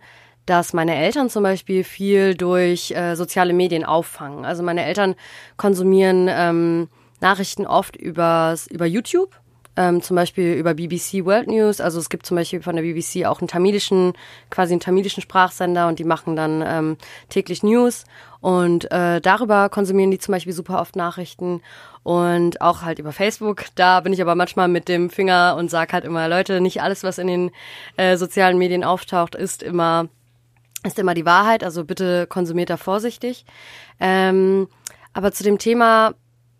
dass 0.49 0.73
meine 0.73 0.95
Eltern 0.95 1.29
zum 1.29 1.43
Beispiel 1.43 1.83
viel 1.83 2.35
durch 2.35 2.91
äh, 2.91 3.15
soziale 3.15 3.53
Medien 3.53 3.83
auffangen. 3.85 4.45
Also 4.45 4.63
meine 4.63 4.83
Eltern 4.83 5.15
konsumieren 5.57 6.27
ähm, 6.29 6.89
Nachrichten 7.21 7.67
oft 7.67 7.95
übers, 7.95 8.67
über 8.67 8.85
YouTube 8.85 9.35
ähm, 9.79 10.01
zum 10.01 10.17
Beispiel 10.17 10.55
über 10.55 10.73
BBC 10.73 11.23
World 11.23 11.47
News. 11.47 11.79
Also 11.79 11.99
es 11.99 12.09
gibt 12.09 12.25
zum 12.25 12.35
Beispiel 12.35 12.62
von 12.62 12.75
der 12.75 12.83
BBC 12.83 13.25
auch 13.25 13.39
einen 13.39 13.47
tamilischen, 13.47 14.13
quasi 14.49 14.73
einen 14.73 14.81
tamilischen 14.81 15.21
Sprachsender 15.21 15.88
und 15.88 15.99
die 15.99 16.03
machen 16.03 16.35
dann 16.35 16.62
ähm, 16.65 16.97
täglich 17.29 17.63
News 17.63 18.03
und 18.41 18.91
äh, 18.91 19.21
darüber 19.21 19.69
konsumieren 19.69 20.12
die 20.12 20.19
zum 20.19 20.33
Beispiel 20.33 20.51
super 20.51 20.81
oft 20.81 20.97
Nachrichten 20.97 21.62
und 22.03 22.59
auch 22.62 22.81
halt 22.81 22.99
über 22.99 23.13
Facebook. 23.13 23.65
Da 23.75 24.01
bin 24.01 24.12
ich 24.12 24.21
aber 24.21 24.35
manchmal 24.35 24.67
mit 24.67 24.89
dem 24.89 25.09
Finger 25.09 25.55
und 25.57 25.71
sag 25.71 25.93
halt 25.93 26.03
immer, 26.03 26.27
Leute, 26.27 26.59
nicht 26.59 26.81
alles, 26.81 27.03
was 27.03 27.17
in 27.17 27.27
den 27.27 27.51
äh, 27.95 28.17
sozialen 28.17 28.57
Medien 28.57 28.83
auftaucht, 28.83 29.33
ist 29.33 29.63
immer 29.63 30.09
ist 30.83 30.99
immer 30.99 31.13
die 31.13 31.25
Wahrheit. 31.25 31.63
Also 31.63 31.83
bitte 31.83 32.27
konsumiert 32.27 32.69
da 32.69 32.77
vorsichtig. 32.77 33.45
Ähm, 33.99 34.67
aber 35.13 35.31
zu 35.31 35.43
dem 35.43 35.57
Thema 35.57 36.13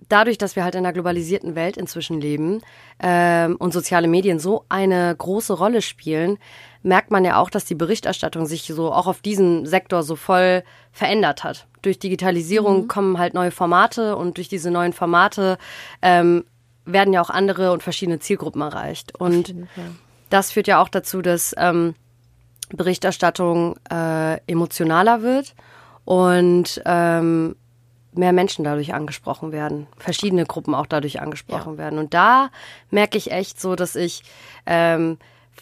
dadurch, 0.08 0.38
dass 0.38 0.56
wir 0.56 0.64
halt 0.64 0.76
in 0.76 0.80
einer 0.80 0.94
globalisierten 0.94 1.56
Welt 1.56 1.78
inzwischen 1.78 2.20
leben 2.20 2.62
ähm, 3.00 3.56
und 3.58 3.74
soziale 3.74 4.08
Medien 4.08 4.40
so 4.40 4.66
eine 4.70 5.16
große 5.16 5.54
Rolle 5.54 5.82
spielen, 5.82 6.38
merkt 6.82 7.12
man 7.12 7.26
ja 7.26 7.38
auch, 7.38 7.50
dass 7.50 7.66
die 7.66 7.76
Berichterstattung 7.76 8.46
sich 8.46 8.64
so 8.64 8.92
auch 8.92 9.08
auf 9.08 9.22
diesem 9.22 9.66
Sektor 9.66 10.04
so 10.04 10.16
voll 10.16 10.64
verändert 10.92 11.44
hat. 11.44 11.68
Durch 11.82 12.00
Digitalisierung 12.00 12.84
mhm. 12.84 12.88
kommen 12.88 13.18
halt 13.18 13.34
neue 13.34 13.52
Formate 13.52 14.16
und 14.16 14.38
durch 14.38 14.48
diese 14.48 14.72
neuen 14.72 14.94
Formate 14.94 15.58
ähm, 16.02 16.46
werden 16.86 17.14
ja 17.14 17.22
auch 17.22 17.30
andere 17.30 17.72
und 17.72 17.84
verschiedene 17.84 18.20
Zielgruppen 18.20 18.62
erreicht. 18.62 19.20
Und 19.20 19.54
das 20.30 20.52
führt 20.52 20.68
ja 20.68 20.82
auch 20.82 20.90
dazu, 20.90 21.22
dass 21.22 21.54
ähm, 21.58 21.94
Berichterstattung 22.70 23.76
äh, 23.92 24.40
emotionaler 24.48 25.22
wird 25.22 25.56
und 26.06 26.82
ähm, 26.86 27.56
mehr 28.14 28.34
Menschen 28.34 28.64
dadurch 28.64 28.94
angesprochen 28.94 29.52
werden, 29.52 29.88
verschiedene 29.98 30.46
Gruppen 30.46 30.74
auch 30.74 30.86
dadurch 30.86 31.22
angesprochen 31.22 31.74
ja. 31.74 31.78
werden. 31.78 32.00
Und 32.00 32.14
da 32.14 32.50
merke 32.90 33.18
ich 33.18 33.32
echt 33.32 33.60
so, 33.60 33.76
dass 33.76 33.96
ich 33.96 34.24
ähm, 34.66 35.18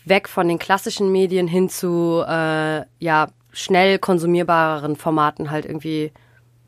weg 0.05 0.29
von 0.29 0.47
den 0.47 0.59
klassischen 0.59 1.11
Medien 1.11 1.47
hin 1.47 1.69
zu 1.69 2.23
äh, 2.27 2.83
ja 2.99 3.27
schnell 3.51 3.99
konsumierbareren 3.99 4.95
Formaten 4.95 5.51
halt 5.51 5.65
irgendwie 5.65 6.11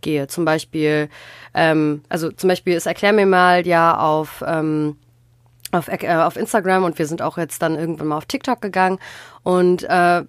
gehe. 0.01 0.27
Zum 0.27 0.45
Beispiel, 0.45 1.09
ähm, 1.53 2.03
also 2.09 2.31
zum 2.31 2.47
Beispiel 2.47 2.73
ist 2.73 2.87
Erklär 2.87 3.13
mir 3.13 3.25
mal 3.25 3.65
ja 3.67 3.97
auf 3.97 4.43
ähm, 4.45 4.97
auf, 5.71 5.87
äh, 5.87 6.15
auf 6.15 6.35
Instagram 6.35 6.83
und 6.83 6.99
wir 6.99 7.05
sind 7.05 7.21
auch 7.21 7.37
jetzt 7.37 7.61
dann 7.61 7.75
irgendwann 7.75 8.07
mal 8.07 8.17
auf 8.17 8.25
TikTok 8.25 8.61
gegangen 8.61 8.99
und 9.43 9.83
äh, 9.83 10.23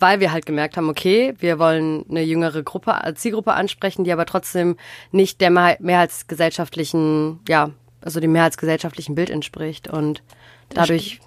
weil 0.00 0.20
wir 0.20 0.32
halt 0.32 0.46
gemerkt 0.46 0.76
haben, 0.76 0.88
okay, 0.88 1.34
wir 1.38 1.58
wollen 1.58 2.04
eine 2.08 2.22
jüngere 2.22 2.62
Gruppe, 2.62 2.96
äh, 3.04 3.14
Zielgruppe 3.14 3.52
ansprechen, 3.52 4.04
die 4.04 4.12
aber 4.12 4.26
trotzdem 4.26 4.76
nicht 5.12 5.40
der 5.40 5.50
mehrheitsgesellschaftlichen, 5.50 7.40
ja, 7.48 7.70
also 8.00 8.20
dem 8.20 8.32
mehrheitsgesellschaftlichen 8.32 9.14
Bild 9.14 9.30
entspricht. 9.30 9.88
Und 9.88 10.22
dadurch 10.70 11.20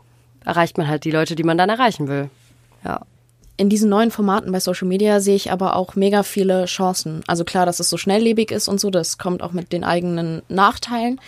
erreicht 0.44 0.78
man 0.78 0.88
halt 0.88 1.04
die 1.06 1.12
Leute, 1.12 1.36
die 1.36 1.44
man 1.44 1.58
dann 1.58 1.70
erreichen 1.70 2.08
will. 2.08 2.30
Ja. 2.84 3.02
In 3.56 3.70
diesen 3.70 3.90
neuen 3.90 4.10
Formaten 4.10 4.52
bei 4.52 4.60
Social 4.60 4.88
Media 4.88 5.20
sehe 5.20 5.36
ich 5.36 5.52
aber 5.52 5.76
auch 5.76 5.96
mega 5.96 6.24
viele 6.24 6.66
Chancen. 6.66 7.22
Also 7.28 7.44
klar, 7.44 7.68
dass 7.68 7.80
es 7.80 7.90
so 7.90 7.98
schnelllebig 7.98 8.50
ist 8.50 8.68
und 8.68 8.80
so, 8.80 8.90
das 8.90 9.20
kommt 9.20 9.44
auch 9.44 9.52
mit 9.52 9.72
den 9.72 9.84
eigenen 9.84 10.42
Nachteilen. 10.50 11.22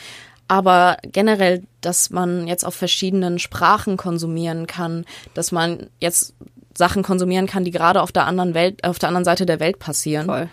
Aber 0.47 0.97
generell, 1.03 1.63
dass 1.81 2.09
man 2.09 2.47
jetzt 2.47 2.65
auf 2.65 2.75
verschiedenen 2.75 3.39
Sprachen 3.39 3.97
konsumieren 3.97 4.67
kann, 4.67 5.05
dass 5.33 5.51
man 5.51 5.89
jetzt 5.99 6.35
Sachen 6.77 7.03
konsumieren 7.03 7.47
kann, 7.47 7.63
die 7.63 7.71
gerade 7.71 8.01
auf 8.01 8.11
der 8.11 8.25
anderen 8.25 8.53
Welt, 8.53 8.83
auf 8.83 8.99
der 8.99 9.09
anderen 9.09 9.25
Seite 9.25 9.45
der 9.45 9.59
Welt 9.59 9.79
passieren. 9.79 10.25
Voll. 10.27 10.49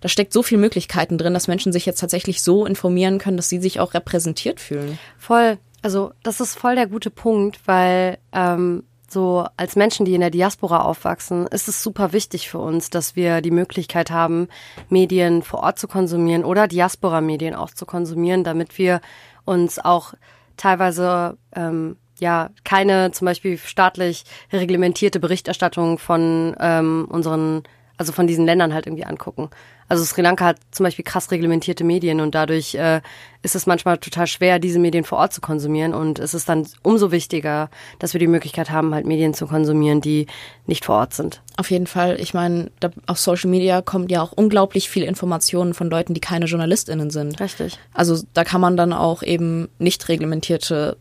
Da 0.00 0.08
steckt 0.08 0.32
so 0.32 0.42
viel 0.42 0.58
Möglichkeiten 0.58 1.18
drin, 1.18 1.34
dass 1.34 1.48
Menschen 1.48 1.72
sich 1.72 1.86
jetzt 1.86 2.00
tatsächlich 2.00 2.42
so 2.42 2.66
informieren 2.66 3.18
können, 3.18 3.36
dass 3.36 3.48
sie 3.48 3.60
sich 3.60 3.80
auch 3.80 3.94
repräsentiert 3.94 4.60
fühlen. 4.60 4.98
Voll. 5.18 5.58
Also 5.82 6.12
das 6.22 6.40
ist 6.40 6.58
voll 6.58 6.74
der 6.74 6.86
gute 6.86 7.10
Punkt, 7.10 7.60
weil 7.66 8.18
ähm, 8.32 8.82
so 9.08 9.46
als 9.56 9.76
Menschen, 9.76 10.04
die 10.04 10.14
in 10.14 10.20
der 10.20 10.30
Diaspora 10.30 10.82
aufwachsen, 10.82 11.46
ist 11.46 11.68
es 11.68 11.82
super 11.82 12.12
wichtig 12.12 12.50
für 12.50 12.58
uns, 12.58 12.90
dass 12.90 13.14
wir 13.14 13.40
die 13.40 13.50
Möglichkeit 13.50 14.10
haben, 14.10 14.48
Medien 14.88 15.42
vor 15.42 15.60
Ort 15.60 15.78
zu 15.78 15.86
konsumieren 15.86 16.44
oder 16.44 16.66
Diaspora-Medien 16.66 17.54
auch 17.54 17.70
zu 17.70 17.86
konsumieren, 17.86 18.42
damit 18.44 18.78
wir 18.78 19.00
uns 19.46 19.78
auch 19.78 20.12
teilweise 20.58 21.38
ähm, 21.54 21.96
ja 22.18 22.50
keine 22.64 23.10
zum 23.12 23.24
Beispiel 23.24 23.56
staatlich 23.56 24.24
reglementierte 24.52 25.20
Berichterstattung 25.20 25.98
von 25.98 26.54
ähm, 26.60 27.06
unseren, 27.08 27.62
also 27.96 28.12
von 28.12 28.26
diesen 28.26 28.44
Ländern 28.44 28.74
halt 28.74 28.86
irgendwie 28.86 29.06
angucken. 29.06 29.48
Also 29.88 30.04
Sri 30.04 30.22
Lanka 30.22 30.44
hat 30.44 30.58
zum 30.70 30.84
Beispiel 30.84 31.04
krass 31.04 31.30
reglementierte 31.30 31.84
Medien 31.84 32.20
und 32.20 32.34
dadurch 32.34 32.74
äh, 32.74 33.00
ist 33.42 33.54
es 33.54 33.66
manchmal 33.66 33.98
total 33.98 34.26
schwer, 34.26 34.58
diese 34.58 34.78
Medien 34.78 35.04
vor 35.04 35.18
Ort 35.18 35.32
zu 35.32 35.40
konsumieren. 35.40 35.94
Und 35.94 36.18
es 36.18 36.34
ist 36.34 36.48
dann 36.48 36.66
umso 36.82 37.12
wichtiger, 37.12 37.70
dass 37.98 38.12
wir 38.12 38.18
die 38.18 38.26
Möglichkeit 38.26 38.70
haben, 38.70 38.94
halt 38.94 39.06
Medien 39.06 39.34
zu 39.34 39.46
konsumieren, 39.46 40.00
die 40.00 40.26
nicht 40.66 40.84
vor 40.84 40.96
Ort 40.96 41.14
sind. 41.14 41.42
Auf 41.56 41.70
jeden 41.70 41.86
Fall. 41.86 42.20
Ich 42.20 42.34
meine, 42.34 42.70
auf 43.06 43.18
Social 43.18 43.48
Media 43.48 43.82
kommt 43.82 44.10
ja 44.10 44.22
auch 44.22 44.32
unglaublich 44.32 44.88
viel 44.88 45.04
Informationen 45.04 45.74
von 45.74 45.88
Leuten, 45.88 46.14
die 46.14 46.20
keine 46.20 46.46
JournalistInnen 46.46 47.10
sind. 47.10 47.40
Richtig. 47.40 47.78
Also 47.94 48.20
da 48.34 48.44
kann 48.44 48.60
man 48.60 48.76
dann 48.76 48.92
auch 48.92 49.22
eben 49.22 49.68
nicht 49.78 50.08
reglementierte 50.08 50.96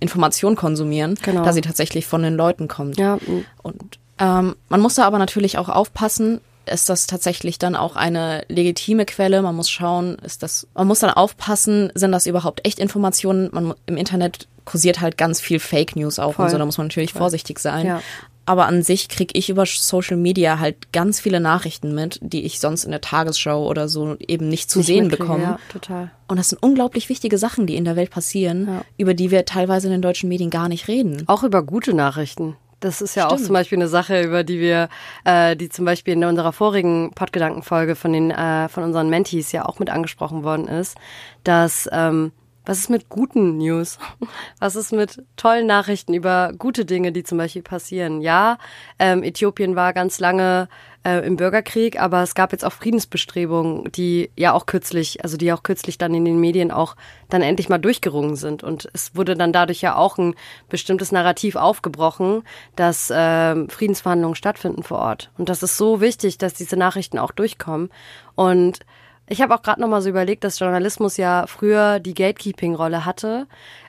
Information 0.00 0.56
konsumieren, 0.56 1.16
genau. 1.22 1.44
da 1.44 1.52
sie 1.52 1.60
tatsächlich 1.60 2.06
von 2.06 2.22
den 2.22 2.34
Leuten 2.34 2.68
kommt. 2.68 2.98
Ja. 2.98 3.18
Und 3.62 3.98
ähm, 4.18 4.56
man 4.68 4.80
muss 4.80 4.96
da 4.96 5.04
aber 5.04 5.18
natürlich 5.18 5.56
auch 5.58 5.68
aufpassen, 5.68 6.40
ist 6.66 6.88
das 6.88 7.06
tatsächlich 7.06 7.58
dann 7.58 7.76
auch 7.76 7.96
eine 7.96 8.44
legitime 8.48 9.04
Quelle? 9.06 9.42
Man 9.42 9.56
muss 9.56 9.70
schauen, 9.70 10.16
ist 10.16 10.42
das, 10.42 10.66
man 10.74 10.86
muss 10.86 11.00
dann 11.00 11.10
aufpassen, 11.10 11.90
sind 11.94 12.12
das 12.12 12.26
überhaupt 12.26 12.66
echt 12.66 12.78
Informationen? 12.78 13.48
Man, 13.52 13.74
Im 13.86 13.96
Internet 13.96 14.48
kursiert 14.64 15.00
halt 15.00 15.18
ganz 15.18 15.40
viel 15.40 15.60
Fake 15.60 15.96
News 15.96 16.18
auch 16.18 16.34
Voll. 16.34 16.46
und 16.46 16.50
so, 16.50 16.58
da 16.58 16.64
muss 16.64 16.78
man 16.78 16.86
natürlich 16.88 17.12
Voll. 17.12 17.20
vorsichtig 17.20 17.58
sein. 17.58 17.86
Ja. 17.86 18.02
Aber 18.46 18.66
an 18.66 18.82
sich 18.82 19.08
kriege 19.08 19.38
ich 19.38 19.48
über 19.48 19.64
Social 19.64 20.18
Media 20.18 20.58
halt 20.58 20.92
ganz 20.92 21.18
viele 21.18 21.40
Nachrichten 21.40 21.94
mit, 21.94 22.18
die 22.22 22.42
ich 22.42 22.60
sonst 22.60 22.84
in 22.84 22.90
der 22.90 23.00
Tagesschau 23.00 23.66
oder 23.66 23.88
so 23.88 24.16
eben 24.18 24.48
nicht 24.48 24.70
zu 24.70 24.80
nicht 24.80 24.86
sehen 24.86 25.08
bekomme. 25.08 25.42
Ja, 25.42 25.58
total. 25.72 26.10
Und 26.28 26.36
das 26.36 26.50
sind 26.50 26.62
unglaublich 26.62 27.08
wichtige 27.08 27.38
Sachen, 27.38 27.66
die 27.66 27.76
in 27.76 27.86
der 27.86 27.96
Welt 27.96 28.10
passieren, 28.10 28.66
ja. 28.66 28.84
über 28.98 29.14
die 29.14 29.30
wir 29.30 29.46
teilweise 29.46 29.86
in 29.86 29.92
den 29.92 30.02
deutschen 30.02 30.28
Medien 30.28 30.50
gar 30.50 30.68
nicht 30.68 30.88
reden. 30.88 31.24
Auch 31.26 31.42
über 31.42 31.62
gute 31.62 31.94
Nachrichten. 31.94 32.56
Das 32.84 33.00
ist 33.00 33.14
ja 33.14 33.24
Stimmt. 33.24 33.40
auch 33.40 33.44
zum 33.46 33.54
Beispiel 33.54 33.78
eine 33.78 33.88
Sache, 33.88 34.20
über 34.20 34.44
die 34.44 34.60
wir, 34.60 34.90
äh, 35.24 35.56
die 35.56 35.70
zum 35.70 35.86
Beispiel 35.86 36.12
in 36.12 36.24
unserer 36.24 36.52
vorigen 36.52 37.12
Podgedankenfolge 37.14 37.94
von 37.94 38.12
den, 38.12 38.30
äh, 38.30 38.68
von 38.68 38.84
unseren 38.84 39.08
Mentees 39.08 39.52
ja 39.52 39.64
auch 39.64 39.78
mit 39.78 39.88
angesprochen 39.88 40.42
worden 40.42 40.68
ist, 40.68 40.98
dass 41.44 41.88
ähm, 41.92 42.32
was 42.64 42.78
ist 42.78 42.90
mit 42.90 43.08
guten 43.08 43.58
News? 43.58 43.98
Was 44.58 44.76
ist 44.76 44.92
mit 44.92 45.22
tollen 45.36 45.66
Nachrichten 45.66 46.14
über 46.14 46.52
gute 46.58 46.84
Dinge, 46.84 47.12
die 47.12 47.22
zum 47.22 47.36
Beispiel 47.38 47.62
passieren? 47.62 48.22
Ja, 48.22 48.58
ähm, 48.98 49.22
Äthiopien 49.22 49.76
war 49.76 49.92
ganz 49.92 50.18
lange 50.18 50.68
äh, 51.04 51.26
im 51.26 51.36
Bürgerkrieg, 51.36 52.00
aber 52.00 52.22
es 52.22 52.34
gab 52.34 52.52
jetzt 52.52 52.64
auch 52.64 52.72
Friedensbestrebungen, 52.72 53.92
die 53.92 54.30
ja 54.36 54.52
auch 54.52 54.64
kürzlich, 54.64 55.22
also 55.22 55.36
die 55.36 55.52
auch 55.52 55.62
kürzlich 55.62 55.98
dann 55.98 56.14
in 56.14 56.24
den 56.24 56.40
Medien 56.40 56.70
auch 56.70 56.96
dann 57.28 57.42
endlich 57.42 57.68
mal 57.68 57.78
durchgerungen 57.78 58.36
sind. 58.36 58.62
Und 58.62 58.88
es 58.94 59.14
wurde 59.14 59.36
dann 59.36 59.52
dadurch 59.52 59.82
ja 59.82 59.96
auch 59.96 60.16
ein 60.16 60.34
bestimmtes 60.70 61.12
Narrativ 61.12 61.56
aufgebrochen, 61.56 62.42
dass 62.76 63.10
äh, 63.10 63.68
Friedensverhandlungen 63.68 64.36
stattfinden 64.36 64.82
vor 64.82 64.98
Ort. 64.98 65.30
Und 65.36 65.50
das 65.50 65.62
ist 65.62 65.76
so 65.76 66.00
wichtig, 66.00 66.38
dass 66.38 66.54
diese 66.54 66.76
Nachrichten 66.76 67.18
auch 67.18 67.32
durchkommen. 67.32 67.90
Und 68.34 68.80
ich 69.26 69.40
habe 69.40 69.54
auch 69.54 69.62
gerade 69.62 69.80
noch 69.80 69.88
mal 69.88 70.02
so 70.02 70.10
überlegt, 70.10 70.44
dass 70.44 70.58
Journalismus 70.58 71.16
ja 71.16 71.46
früher 71.46 71.98
die 71.98 72.14
Gatekeeping-Rolle 72.14 73.04
hatte, 73.04 73.46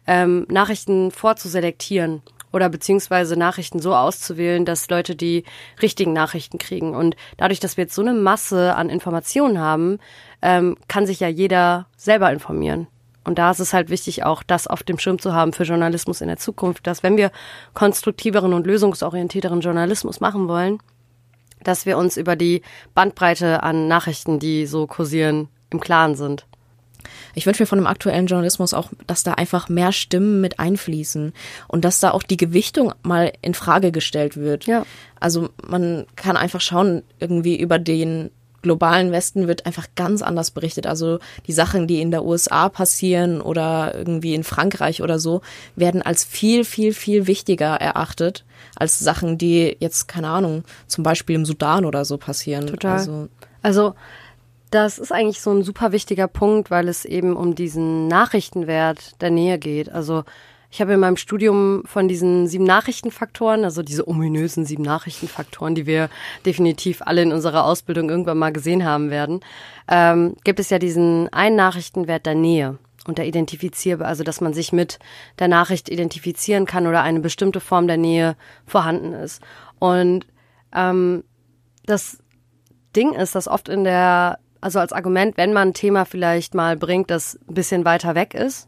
ähm, 0.07 0.45
Nachrichten 0.49 1.11
vorzuselektieren 1.11 2.21
oder 2.53 2.69
beziehungsweise 2.69 3.37
Nachrichten 3.37 3.79
so 3.79 3.93
auszuwählen, 3.93 4.63
dass 4.63 4.89
Leute 4.89 5.15
die 5.15 5.43
richtigen 5.81 6.13
Nachrichten 6.13 6.57
kriegen. 6.57 6.95
Und 6.95 7.17
dadurch, 7.35 7.59
dass 7.59 7.75
wir 7.75 7.83
jetzt 7.83 7.95
so 7.95 8.01
eine 8.01 8.13
Masse 8.13 8.75
an 8.75 8.89
Informationen 8.89 9.59
haben, 9.59 9.99
ähm, 10.41 10.77
kann 10.87 11.05
sich 11.05 11.19
ja 11.19 11.27
jeder 11.27 11.87
selber 11.97 12.31
informieren. 12.31 12.87
Und 13.25 13.39
da 13.39 13.51
ist 13.51 13.59
es 13.59 13.73
halt 13.73 13.89
wichtig, 13.89 14.23
auch 14.23 14.43
das 14.43 14.67
auf 14.67 14.83
dem 14.83 14.99
Schirm 14.99 15.19
zu 15.19 15.33
haben 15.33 15.51
für 15.51 15.63
Journalismus 15.63 16.21
in 16.21 16.27
der 16.27 16.37
Zukunft, 16.37 16.87
dass 16.87 17.03
wenn 17.03 17.17
wir 17.17 17.31
konstruktiveren 17.73 18.53
und 18.53 18.67
lösungsorientierteren 18.67 19.61
Journalismus 19.61 20.21
machen 20.21 20.47
wollen, 20.47 20.79
dass 21.65 21.85
wir 21.85 21.97
uns 21.97 22.15
über 22.15 22.35
die 22.35 22.61
Bandbreite 22.93 23.63
an 23.63 23.87
Nachrichten, 23.87 24.39
die 24.39 24.65
so 24.65 24.87
kursieren, 24.87 25.49
im 25.69 25.79
Klaren 25.79 26.15
sind. 26.15 26.45
Ich 27.33 27.45
wünsche 27.45 27.61
mir 27.61 27.67
von 27.67 27.79
dem 27.79 27.87
aktuellen 27.87 28.27
Journalismus 28.27 28.73
auch, 28.73 28.89
dass 29.07 29.23
da 29.23 29.33
einfach 29.33 29.69
mehr 29.69 29.91
Stimmen 29.91 30.41
mit 30.41 30.59
einfließen 30.59 31.33
und 31.67 31.85
dass 31.85 31.99
da 31.99 32.11
auch 32.11 32.23
die 32.23 32.37
Gewichtung 32.37 32.93
mal 33.03 33.33
in 33.41 33.53
Frage 33.53 33.91
gestellt 33.91 34.37
wird. 34.37 34.65
Ja. 34.65 34.85
Also 35.19 35.49
man 35.67 36.05
kann 36.15 36.37
einfach 36.37 36.61
schauen, 36.61 37.03
irgendwie 37.19 37.59
über 37.59 37.77
den 37.77 38.31
globalen 38.65 39.11
Westen 39.11 39.47
wird 39.47 39.67
einfach 39.67 39.85
ganz 39.95 40.23
anders 40.23 40.49
berichtet. 40.49 40.87
Also 40.87 41.19
die 41.45 41.53
Sachen, 41.53 41.85
die 41.87 42.01
in 42.01 42.09
der 42.09 42.25
USA 42.25 42.67
passieren 42.67 43.39
oder 43.41 43.93
irgendwie 43.95 44.33
in 44.33 44.43
Frankreich 44.43 45.03
oder 45.03 45.19
so, 45.19 45.41
werden 45.75 46.01
als 46.01 46.23
viel, 46.23 46.65
viel, 46.65 46.93
viel 46.93 47.27
wichtiger 47.27 47.75
erachtet 47.75 48.43
als 48.75 48.97
Sachen, 48.97 49.37
die 49.37 49.77
jetzt, 49.79 50.07
keine 50.07 50.29
Ahnung, 50.29 50.63
zum 50.87 51.03
Beispiel 51.03 51.35
im 51.35 51.45
Sudan 51.45 51.85
oder 51.85 52.05
so 52.05 52.17
passieren. 52.17 52.65
Total. 52.65 52.93
Also, 52.93 53.27
also 53.61 53.93
das 54.71 54.97
ist 54.97 55.11
eigentlich 55.11 55.41
so 55.41 55.51
ein 55.51 55.63
super 55.63 55.91
wichtiger 55.91 56.27
Punkt, 56.27 56.71
weil 56.71 56.89
es 56.89 57.05
eben 57.05 57.37
um 57.37 57.53
diesen 57.53 58.07
Nachrichtenwert 58.07 59.21
der 59.21 59.29
Nähe 59.29 59.59
geht. 59.59 59.89
Also 59.89 60.23
ich 60.75 60.81
habe 60.81 60.91
in 60.91 60.99
meinem 60.99 61.15
Studium 61.15 61.83
von 61.85 62.09
diesen 62.09 62.47
sieben 62.47 62.65
Nachrichtenfaktoren, 62.65 63.63
also 63.63 63.81
diese 63.81 64.09
ominösen 64.09 64.65
sieben 64.65 64.83
Nachrichtenfaktoren, 64.83 65.73
die 65.73 65.85
wir 65.85 66.09
definitiv 66.45 67.01
alle 67.01 67.21
in 67.21 67.31
unserer 67.31 67.63
Ausbildung 67.63 68.09
irgendwann 68.09 68.37
mal 68.37 68.51
gesehen 68.51 68.83
haben 68.83 69.09
werden, 69.09 69.39
ähm, 69.87 70.35
gibt 70.43 70.59
es 70.59 70.69
ja 70.69 70.77
diesen 70.77 71.31
einen 71.31 71.55
Nachrichtenwert 71.55 72.25
der 72.25 72.35
Nähe 72.35 72.77
und 73.07 73.17
der 73.17 73.25
Identifizierbar, 73.25 74.09
also 74.09 74.25
dass 74.25 74.41
man 74.41 74.53
sich 74.53 74.73
mit 74.73 74.99
der 75.39 75.47
Nachricht 75.47 75.87
identifizieren 75.87 76.65
kann 76.65 76.87
oder 76.87 77.03
eine 77.03 77.21
bestimmte 77.21 77.61
Form 77.61 77.87
der 77.87 77.95
Nähe 77.95 78.35
vorhanden 78.65 79.13
ist. 79.13 79.41
Und 79.79 80.27
ähm, 80.75 81.23
das 81.85 82.17
Ding 82.97 83.13
ist, 83.13 83.33
dass 83.33 83.47
oft 83.47 83.69
in 83.69 83.85
der, 83.85 84.39
also 84.59 84.79
als 84.79 84.91
Argument, 84.91 85.37
wenn 85.37 85.53
man 85.53 85.69
ein 85.69 85.73
Thema 85.73 86.03
vielleicht 86.03 86.53
mal 86.53 86.75
bringt, 86.75 87.11
das 87.11 87.39
ein 87.47 87.53
bisschen 87.53 87.85
weiter 87.85 88.13
weg 88.13 88.33
ist, 88.33 88.67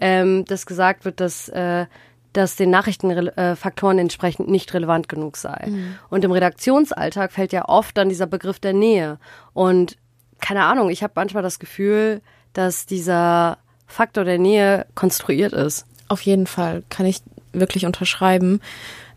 ähm, 0.00 0.44
dass 0.44 0.66
gesagt 0.66 1.04
wird, 1.04 1.20
dass 1.20 1.48
äh, 1.48 1.86
dass 2.32 2.56
den 2.56 2.70
Nachrichtenfaktoren 2.70 3.98
entsprechend 3.98 4.48
nicht 4.48 4.72
relevant 4.74 5.08
genug 5.08 5.36
sei. 5.36 5.66
Mhm. 5.68 5.98
Und 6.10 6.24
im 6.24 6.30
Redaktionsalltag 6.30 7.32
fällt 7.32 7.52
ja 7.52 7.68
oft 7.68 7.96
dann 7.96 8.08
dieser 8.08 8.26
Begriff 8.26 8.60
der 8.60 8.74
Nähe. 8.74 9.18
Und 9.54 9.96
keine 10.40 10.64
Ahnung, 10.64 10.90
ich 10.90 11.02
habe 11.02 11.14
manchmal 11.16 11.42
das 11.42 11.58
Gefühl, 11.58 12.20
dass 12.52 12.86
dieser 12.86 13.58
Faktor 13.86 14.24
der 14.24 14.38
Nähe 14.38 14.86
konstruiert 14.94 15.52
ist. 15.52 15.86
Auf 16.08 16.20
jeden 16.20 16.46
Fall 16.46 16.82
kann 16.90 17.06
ich 17.06 17.22
wirklich 17.52 17.86
unterschreiben. 17.86 18.60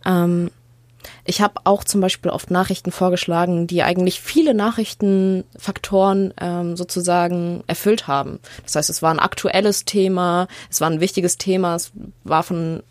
Ähm, 0.05 0.49
ich 1.25 1.41
habe 1.41 1.61
auch 1.63 1.83
zum 1.83 2.01
Beispiel 2.01 2.31
oft 2.31 2.51
Nachrichten 2.51 2.91
vorgeschlagen, 2.91 3.67
die 3.67 3.83
eigentlich 3.83 4.21
viele 4.21 4.53
Nachrichtenfaktoren 4.53 6.33
ähm, 6.39 6.75
sozusagen 6.77 7.63
erfüllt 7.67 8.07
haben. 8.07 8.39
Das 8.63 8.75
heißt, 8.75 8.89
es 8.89 9.01
war 9.01 9.11
ein 9.11 9.19
aktuelles 9.19 9.85
Thema, 9.85 10.47
es 10.69 10.81
war 10.81 10.89
ein 10.89 10.99
wichtiges 10.99 11.37
Thema, 11.37 11.75
es 11.75 11.91
war 12.23 12.43
von 12.43 12.83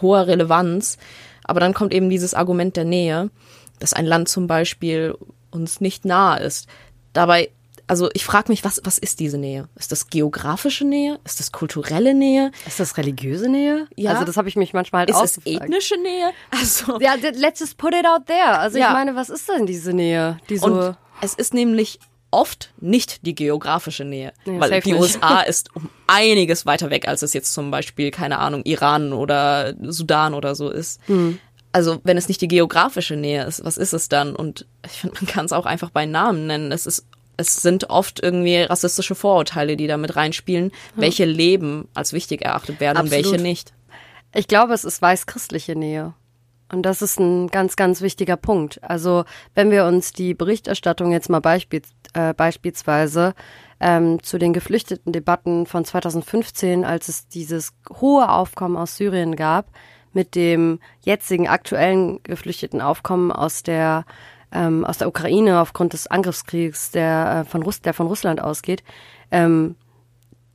hoher 0.00 0.26
Relevanz. 0.26 0.98
Aber 1.44 1.60
dann 1.60 1.74
kommt 1.74 1.92
eben 1.92 2.08
dieses 2.08 2.34
Argument 2.34 2.76
der 2.76 2.84
Nähe, 2.84 3.30
dass 3.78 3.92
ein 3.92 4.06
Land 4.06 4.28
zum 4.28 4.46
Beispiel 4.46 5.14
uns 5.50 5.80
nicht 5.80 6.04
nahe 6.04 6.40
ist. 6.40 6.68
Dabei 7.12 7.50
also 7.86 8.08
ich 8.14 8.24
frage 8.24 8.50
mich, 8.50 8.64
was, 8.64 8.80
was 8.84 8.98
ist 8.98 9.20
diese 9.20 9.38
Nähe? 9.38 9.68
Ist 9.76 9.92
das 9.92 10.08
geografische 10.08 10.84
Nähe? 10.84 11.18
Ist 11.24 11.40
das 11.40 11.52
kulturelle 11.52 12.14
Nähe? 12.14 12.50
Ist 12.66 12.80
das 12.80 12.96
religiöse 12.96 13.48
Nähe? 13.48 13.86
Ja. 13.96 14.12
Also 14.12 14.24
das 14.24 14.36
habe 14.36 14.48
ich 14.48 14.56
mich 14.56 14.72
manchmal 14.72 15.00
halt 15.00 15.10
Ist 15.10 15.44
gefragt. 15.44 15.64
ethnische 15.64 15.96
Nähe? 16.00 16.30
Also, 16.50 16.98
Ja, 17.00 17.14
let's 17.14 17.60
just 17.60 17.76
put 17.78 17.94
it 17.94 18.06
out 18.06 18.26
there. 18.26 18.58
Also 18.58 18.78
Ja. 18.78 18.88
ich 18.88 18.92
meine, 18.94 19.14
was 19.16 19.28
ist 19.28 19.48
denn 19.48 19.66
diese 19.66 19.92
Nähe? 19.92 20.38
Diese 20.48 20.64
und 20.64 20.96
es 21.20 21.34
ist 21.34 21.52
nämlich 21.54 21.98
oft 22.30 22.72
nicht 22.80 23.24
die 23.26 23.34
geografische 23.34 24.04
Nähe, 24.04 24.32
Nee, 24.44 24.58
weil 24.58 24.80
die 24.80 24.92
nicht. 24.92 25.00
USA 25.00 25.40
ist 25.46 25.74
um 25.76 25.88
einiges 26.06 26.66
weiter 26.66 26.90
weg, 26.90 27.06
als 27.06 27.22
es 27.22 27.32
jetzt 27.32 27.52
zum 27.52 27.70
Beispiel, 27.70 28.10
keine 28.10 28.38
Ahnung, 28.38 28.62
Iran 28.64 29.12
oder 29.12 29.74
Sudan 29.82 30.34
oder 30.34 30.54
so 30.54 30.70
ist. 30.70 31.00
Hm. 31.06 31.38
Also 31.70 32.00
wenn 32.04 32.16
es 32.16 32.28
nicht 32.28 32.40
die 32.40 32.48
geografische 32.48 33.16
Nähe 33.16 33.44
ist, 33.44 33.64
was 33.64 33.76
ist 33.76 33.92
es 33.92 34.08
dann? 34.08 34.34
Und 34.36 34.66
ich 34.84 34.92
finde, 34.92 35.16
man 35.20 35.26
kann 35.26 35.44
es 35.44 35.52
auch 35.52 35.66
einfach 35.66 35.90
bei 35.90 36.06
Namen 36.06 36.46
nennen. 36.46 36.70
Es 36.72 36.86
ist 36.86 37.04
es 37.36 37.56
sind 37.56 37.90
oft 37.90 38.22
irgendwie 38.22 38.62
rassistische 38.62 39.14
Vorurteile, 39.14 39.76
die 39.76 39.86
da 39.86 39.96
mit 39.96 40.16
reinspielen, 40.16 40.72
welche 40.94 41.24
Leben 41.24 41.88
als 41.94 42.12
wichtig 42.12 42.42
erachtet 42.42 42.80
werden 42.80 42.98
und 42.98 43.06
Absolut. 43.06 43.32
welche 43.32 43.42
nicht. 43.42 43.72
Ich 44.34 44.48
glaube, 44.48 44.74
es 44.74 44.84
ist 44.84 45.00
weiß-christliche 45.00 45.76
Nähe. 45.76 46.14
Und 46.72 46.82
das 46.82 47.02
ist 47.02 47.20
ein 47.20 47.48
ganz, 47.48 47.76
ganz 47.76 48.00
wichtiger 48.00 48.36
Punkt. 48.36 48.82
Also 48.82 49.24
wenn 49.54 49.70
wir 49.70 49.84
uns 49.84 50.12
die 50.12 50.34
Berichterstattung 50.34 51.12
jetzt 51.12 51.28
mal 51.28 51.40
beispiel, 51.40 51.82
äh, 52.14 52.34
beispielsweise 52.34 53.34
ähm, 53.80 54.22
zu 54.22 54.38
den 54.38 54.52
geflüchteten 54.52 55.12
Debatten 55.12 55.66
von 55.66 55.84
2015, 55.84 56.84
als 56.84 57.08
es 57.08 57.28
dieses 57.28 57.72
hohe 58.00 58.28
Aufkommen 58.28 58.76
aus 58.76 58.96
Syrien 58.96 59.36
gab, 59.36 59.66
mit 60.12 60.34
dem 60.34 60.80
jetzigen 61.02 61.48
aktuellen 61.48 62.22
geflüchteten 62.22 62.80
Aufkommen 62.80 63.30
aus 63.30 63.62
der 63.62 64.04
ähm, 64.54 64.84
aus 64.84 64.98
der 64.98 65.08
Ukraine 65.08 65.60
aufgrund 65.60 65.92
des 65.92 66.06
Angriffskriegs, 66.06 66.90
der 66.92 67.42
äh, 67.44 67.50
von 67.50 67.62
Russ 67.62 67.82
der 67.82 67.92
von 67.92 68.06
Russland 68.06 68.40
ausgeht, 68.40 68.82
ähm, 69.30 69.74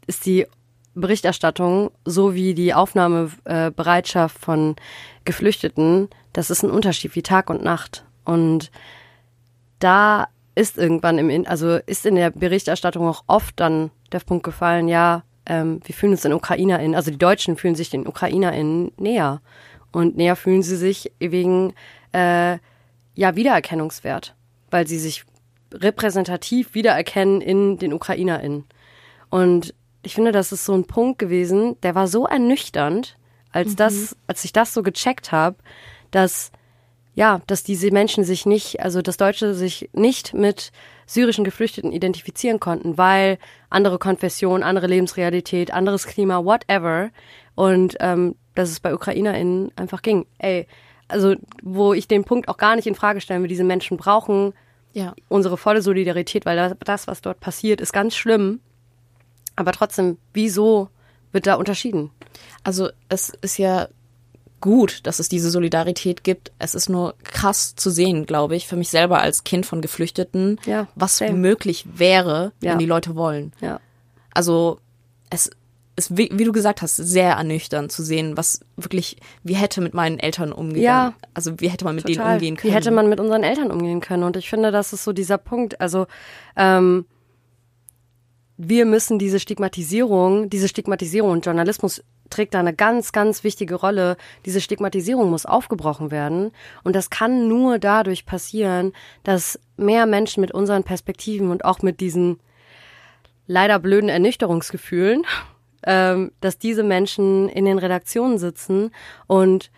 ist 0.08 0.26
die 0.26 0.48
Berichterstattung 0.96 1.92
sowie 2.06 2.54
die 2.54 2.74
Aufnahmebereitschaft 2.74 4.38
von 4.40 4.76
Geflüchteten, 5.24 6.10
das 6.34 6.50
ist 6.50 6.64
ein 6.64 6.72
Unterschied 6.72 7.16
wie 7.16 7.22
Tag 7.22 7.50
und 7.50 7.64
Nacht. 7.64 8.06
Und 8.26 8.72
da 9.80 10.28
ist 10.56 10.78
irgendwann 10.78 11.18
im, 11.18 11.30
In- 11.30 11.48
also 11.48 11.76
ist 11.86 12.06
in 12.06 12.16
der 12.16 12.32
Berichterstattung 12.32 13.08
auch 13.08 13.24
oft 13.28 13.60
dann 13.60 13.92
der 14.12 14.20
Punkt 14.20 14.44
gefallen, 14.44 14.88
ja, 14.88 15.24
ähm, 15.46 15.80
wir 15.86 15.96
fühlen 15.96 16.14
uns 16.14 16.22
den 16.22 16.34
UkrainerInnen, 16.34 16.96
also 16.96 17.12
die 17.12 17.18
Deutschen 17.18 17.56
fühlen 17.56 17.76
sich 17.76 17.90
den 17.90 18.08
UkrainerInnen 18.08 18.92
näher. 18.98 19.42
Und 19.92 20.18
näher 20.18 20.36
fühlen 20.36 20.62
sie 20.62 20.76
sich 20.76 21.12
wegen, 21.20 21.74
äh, 22.12 22.58
ja, 23.20 23.36
Wiedererkennungswert, 23.36 24.34
weil 24.72 24.88
sie 24.88 24.98
sich 24.98 25.26
repräsentativ 25.74 26.74
wiedererkennen 26.74 27.42
in 27.42 27.78
den 27.78 27.92
UkrainerInnen. 27.92 28.64
Und 29.30 29.74
ich 30.04 30.16
finde, 30.16 30.32
das 30.32 30.54
ist 30.54 30.64
so 30.64 30.74
ein 30.74 30.86
Punkt 30.86 31.20
gewesen, 31.20 31.76
der 31.84 31.96
war 31.96 32.08
so 32.08 32.28
ernüchternd, 32.28 33.18
als 33.52 33.76
das, 33.76 34.16
als 34.28 34.46
ich 34.46 34.54
das 34.54 34.74
so 34.74 34.84
gecheckt 34.84 35.34
habe, 35.34 35.58
dass 36.12 36.54
ja, 37.14 37.42
dass 37.48 37.64
diese 37.64 37.92
Menschen 37.92 38.24
sich 38.24 38.46
nicht, 38.46 38.80
also 38.80 39.02
dass 39.02 39.18
Deutsche 39.18 39.54
sich 39.54 39.90
nicht 39.92 40.34
mit 40.34 40.72
syrischen 41.06 41.44
Geflüchteten 41.44 41.92
identifizieren 41.92 42.62
konnten, 42.62 42.98
weil 42.98 43.38
andere 43.70 44.00
Konfession, 44.00 44.64
andere 44.64 44.88
Lebensrealität, 44.88 45.74
anderes 45.74 46.08
Klima, 46.08 46.46
whatever. 46.46 47.10
Und 47.56 47.98
ähm, 48.00 48.36
dass 48.56 48.70
es 48.70 48.80
bei 48.80 48.94
UkrainerInnen 48.94 49.74
einfach 49.76 50.02
ging. 50.02 50.26
Ey, 50.38 50.68
also 51.10 51.36
wo 51.62 51.94
ich 51.94 52.08
den 52.08 52.24
Punkt 52.24 52.48
auch 52.48 52.58
gar 52.58 52.76
nicht 52.76 52.88
in 52.88 52.96
Frage 52.96 53.20
stellen 53.22 53.42
will, 53.42 53.50
diese 53.50 53.64
Menschen 53.66 53.98
brauchen 53.98 54.54
Ja. 54.94 55.14
unsere 55.28 55.58
volle 55.58 55.82
Solidarität, 55.82 56.46
weil 56.46 56.76
das- 56.86 57.08
was 57.08 57.22
dort 57.22 57.40
passiert, 57.42 57.82
ist 57.82 57.92
ganz 57.94 58.16
schlimm. 58.16 58.62
Aber 59.56 59.72
trotzdem, 59.74 60.18
wieso 60.34 60.90
wird 61.32 61.46
da 61.46 61.56
unterschieden? 61.56 62.12
Also 62.64 62.90
es 63.10 63.30
ist 63.42 63.58
ja 63.58 63.88
gut, 64.62 65.06
dass 65.06 65.20
es 65.20 65.30
diese 65.30 65.50
Solidarität 65.52 66.24
gibt. 66.24 66.52
Es 66.60 66.76
ist 66.76 66.90
nur 66.90 67.16
krass 67.24 67.76
zu 67.76 67.90
sehen, 67.90 68.26
glaube 68.26 68.56
ich, 68.56 68.68
für 68.68 68.76
mich 68.76 68.90
selber 68.90 69.22
als 69.22 69.44
Kind 69.44 69.66
von 69.66 69.82
Geflüchteten, 69.82 70.60
Ja, 70.66 70.88
was 70.96 71.18
same. 71.18 71.34
möglich 71.34 71.86
wäre, 71.96 72.52
Ja. 72.62 72.72
wenn 72.72 72.80
die 72.80 72.86
Leute 72.86 73.16
wollen. 73.16 73.54
Ja. 73.62 73.80
Also 74.34 74.80
es 75.30 75.50
ist, 76.00 76.18
wie, 76.18 76.30
wie 76.34 76.46
du 76.46 76.52
gesagt 76.52 76.82
hast, 76.82 76.96
sehr 76.96 77.34
ernüchternd 77.34 77.92
zu 77.92 78.02
sehen, 78.02 78.38
was 78.38 78.62
wirklich, 78.78 79.18
wie 79.44 79.54
hätte 79.54 79.82
mit 79.82 79.94
meinen 79.94 80.18
Eltern 80.18 80.52
umgegangen. 80.52 80.84
Ja. 80.84 81.14
Also 81.34 81.60
wie 81.60 81.68
hätte 81.68 81.86
man 81.86 81.96
mit 81.96 82.08
denen 82.08 82.18
Total. 82.18 82.36
umgehen 82.36 82.56
können. 82.56 82.72
Wie 82.72 82.76
hätte 82.76 82.92
man 82.92 83.10
mit 83.10 83.20
unseren 83.20 83.44
Eltern 83.44 83.72
umgehen 83.72 84.00
können? 84.00 84.24
Und 84.24 84.38
ich 84.38 84.50
finde, 84.50 84.72
das 84.72 84.94
ist 84.94 85.04
so 85.04 85.14
dieser 85.14 85.38
Punkt. 85.38 85.80
Also 85.80 86.08
ähm, 86.56 87.06
wir 88.58 88.86
müssen 88.86 89.20
diese 89.20 89.40
Stigmatisierung, 89.40 90.50
diese 90.50 90.68
Stigmatisierung 90.68 91.32
und 91.32 91.46
Journalismus 91.46 92.04
trägt 92.30 92.54
da 92.54 92.60
eine 92.60 92.74
ganz, 92.74 93.12
ganz 93.12 93.44
wichtige 93.44 93.76
Rolle. 93.76 94.18
Diese 94.46 94.62
Stigmatisierung 94.62 95.30
muss 95.30 95.46
aufgebrochen 95.46 96.12
werden. 96.12 96.52
Und 96.84 96.96
das 96.96 97.10
kann 97.10 97.48
nur 97.48 97.80
dadurch 97.80 98.26
passieren, 98.26 98.94
dass 99.24 99.60
mehr 99.78 100.06
Menschen 100.06 100.42
mit 100.42 100.52
unseren 100.52 100.84
Perspektiven 100.84 101.52
und 101.52 101.66
auch 101.66 101.82
mit 101.82 102.00
diesen 102.00 102.40
leider 103.48 103.80
blöden 103.80 104.10
Ernüchterungsgefühlen, 104.10 105.26
ähm, 105.84 106.32
dass 106.42 106.58
diese 106.58 106.84
Menschen 106.84 107.50
in 107.50 107.66
den 107.66 107.80
Redaktionen 107.80 108.38
sitzen 108.38 108.92
und 109.28 109.72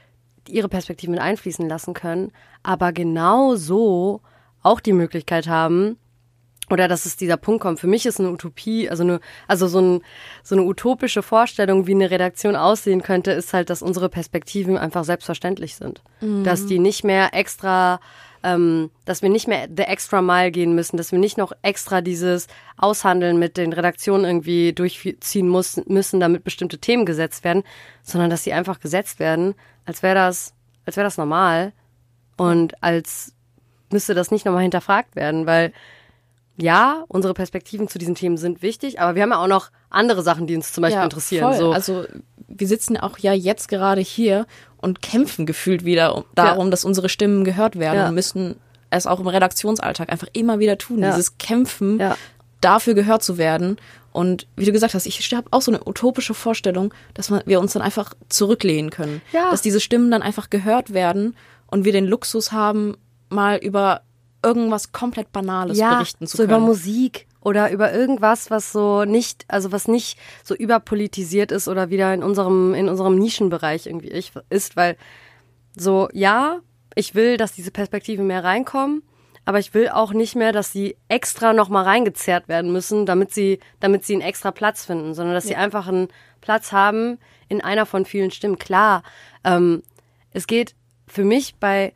ihre 0.47 0.69
Perspektiven 0.69 1.13
mit 1.13 1.21
einfließen 1.21 1.67
lassen 1.67 1.93
können, 1.93 2.31
aber 2.63 2.91
genauso 2.93 4.21
auch 4.63 4.79
die 4.79 4.93
Möglichkeit 4.93 5.47
haben, 5.47 5.97
oder 6.71 6.87
dass 6.87 7.05
es 7.05 7.17
dieser 7.17 7.37
Punkt 7.37 7.61
kommt. 7.61 7.79
Für 7.79 7.87
mich 7.87 8.05
ist 8.05 8.19
eine 8.19 8.31
Utopie, 8.31 8.89
also 8.89 9.03
eine, 9.03 9.19
also 9.47 9.67
so, 9.67 9.79
ein, 9.79 10.01
so 10.41 10.55
eine 10.55 10.63
utopische 10.63 11.21
Vorstellung, 11.21 11.85
wie 11.85 11.93
eine 11.93 12.09
Redaktion 12.09 12.55
aussehen 12.55 13.01
könnte, 13.01 13.31
ist 13.31 13.53
halt, 13.53 13.69
dass 13.69 13.81
unsere 13.81 14.09
Perspektiven 14.09 14.77
einfach 14.77 15.03
selbstverständlich 15.03 15.75
sind. 15.75 16.01
Dass 16.43 16.65
die 16.65 16.79
nicht 16.79 17.03
mehr 17.03 17.33
extra, 17.33 17.99
ähm, 18.43 18.89
dass 19.05 19.21
wir 19.21 19.29
nicht 19.29 19.47
mehr 19.47 19.67
the 19.75 19.83
extra 19.83 20.21
mile 20.21 20.51
gehen 20.51 20.73
müssen, 20.73 20.97
dass 20.97 21.11
wir 21.11 21.19
nicht 21.19 21.37
noch 21.37 21.51
extra 21.61 22.01
dieses 22.01 22.47
Aushandeln 22.77 23.37
mit 23.37 23.57
den 23.57 23.73
Redaktionen 23.73 24.25
irgendwie 24.25 24.73
durchziehen 24.73 25.47
muss, 25.47 25.81
müssen, 25.85 26.19
damit 26.19 26.43
bestimmte 26.43 26.79
Themen 26.79 27.05
gesetzt 27.05 27.43
werden, 27.43 27.63
sondern 28.03 28.29
dass 28.29 28.43
sie 28.43 28.53
einfach 28.53 28.79
gesetzt 28.79 29.19
werden, 29.19 29.55
als 29.85 30.03
wäre 30.03 30.15
das, 30.15 30.53
als 30.85 30.97
wäre 30.97 31.05
das 31.05 31.17
normal 31.17 31.73
und 32.37 32.81
als 32.83 33.33
müsste 33.91 34.13
das 34.13 34.31
nicht 34.31 34.45
nochmal 34.45 34.63
hinterfragt 34.63 35.15
werden, 35.15 35.45
weil 35.45 35.73
ja, 36.57 37.05
unsere 37.07 37.33
Perspektiven 37.33 37.87
zu 37.87 37.97
diesen 37.97 38.15
Themen 38.15 38.37
sind 38.37 38.61
wichtig, 38.61 38.99
aber 38.99 39.15
wir 39.15 39.23
haben 39.23 39.31
ja 39.31 39.41
auch 39.41 39.47
noch 39.47 39.71
andere 39.89 40.21
Sachen, 40.21 40.47
die 40.47 40.55
uns 40.55 40.73
zum 40.73 40.83
Beispiel 40.83 41.03
interessieren. 41.03 41.49
Voll. 41.49 41.57
So. 41.57 41.71
Also 41.71 42.05
wir 42.57 42.67
sitzen 42.67 42.97
auch 42.97 43.17
ja 43.17 43.33
jetzt 43.33 43.67
gerade 43.67 44.01
hier 44.01 44.45
und 44.77 45.01
kämpfen 45.01 45.45
gefühlt 45.45 45.85
wieder 45.85 46.15
um, 46.15 46.23
darum, 46.35 46.71
dass 46.71 46.85
unsere 46.85 47.09
Stimmen 47.09 47.43
gehört 47.43 47.77
werden 47.77 47.97
Ja. 47.99 48.07
und 48.09 48.15
müssen 48.15 48.55
es 48.89 49.07
auch 49.07 49.19
im 49.19 49.27
Redaktionsalltag 49.27 50.11
einfach 50.11 50.27
immer 50.33 50.59
wieder 50.59 50.77
tun. 50.77 50.99
Ja. 50.99 51.11
Dieses 51.11 51.37
Kämpfen, 51.37 51.99
Ja. 51.99 52.17
dafür 52.61 52.93
gehört 52.93 53.23
zu 53.23 53.37
werden. 53.37 53.77
Und 54.11 54.47
wie 54.57 54.65
du 54.65 54.71
gesagt 54.73 54.93
hast, 54.93 55.05
ich 55.05 55.33
habe 55.33 55.47
auch 55.51 55.61
so 55.61 55.71
eine 55.71 55.81
utopische 55.85 56.33
Vorstellung, 56.33 56.93
dass 57.13 57.31
wir 57.31 57.59
uns 57.61 57.73
dann 57.73 57.81
einfach 57.81 58.13
zurücklehnen 58.27 58.91
können. 58.91 59.21
Ja. 59.31 59.51
Dass 59.51 59.61
diese 59.61 59.79
Stimmen 59.79 60.11
dann 60.11 60.21
einfach 60.21 60.49
gehört 60.49 60.93
werden 60.93 61.35
und 61.67 61.85
wir 61.85 61.93
den 61.93 62.05
Luxus 62.05 62.51
haben, 62.51 62.97
mal 63.29 63.57
über 63.57 64.01
irgendwas 64.43 64.91
komplett 64.91 65.31
Banales 65.31 65.77
ja, 65.77 65.93
berichten 65.95 66.27
zu 66.27 66.35
so 66.35 66.43
können. 66.43 66.57
über 66.57 66.59
Musik 66.65 67.27
oder 67.41 67.71
über 67.71 67.91
irgendwas, 67.91 68.51
was 68.51 68.71
so 68.71 69.03
nicht, 69.03 69.45
also 69.47 69.71
was 69.71 69.87
nicht 69.87 70.17
so 70.43 70.55
überpolitisiert 70.55 71.51
ist 71.51 71.67
oder 71.67 71.89
wieder 71.89 72.13
in 72.13 72.23
unserem, 72.23 72.73
in 72.73 72.87
unserem 72.87 73.17
Nischenbereich 73.17 73.87
irgendwie 73.87 74.23
ist, 74.49 74.75
weil 74.75 74.95
so, 75.75 76.07
ja, 76.13 76.59
ich 76.95 77.15
will, 77.15 77.37
dass 77.37 77.53
diese 77.53 77.71
Perspektiven 77.71 78.27
mehr 78.27 78.43
reinkommen, 78.43 79.01
aber 79.45 79.59
ich 79.59 79.73
will 79.73 79.89
auch 79.89 80.13
nicht 80.13 80.35
mehr, 80.35 80.51
dass 80.51 80.71
sie 80.71 80.97
extra 81.07 81.53
nochmal 81.53 81.85
reingezerrt 81.85 82.47
werden 82.47 82.71
müssen, 82.71 83.05
damit 83.05 83.33
sie, 83.33 83.59
damit 83.79 84.05
sie 84.05 84.13
einen 84.13 84.21
extra 84.21 84.51
Platz 84.51 84.85
finden, 84.85 85.13
sondern 85.13 85.33
dass 85.33 85.45
sie 85.45 85.55
einfach 85.55 85.87
einen 85.87 86.09
Platz 86.41 86.71
haben 86.71 87.17
in 87.49 87.61
einer 87.61 87.85
von 87.85 88.05
vielen 88.05 88.31
Stimmen. 88.31 88.59
Klar, 88.59 89.03
ähm, 89.43 89.81
es 90.31 90.45
geht 90.45 90.75
für 91.07 91.23
mich 91.23 91.55
bei 91.55 91.93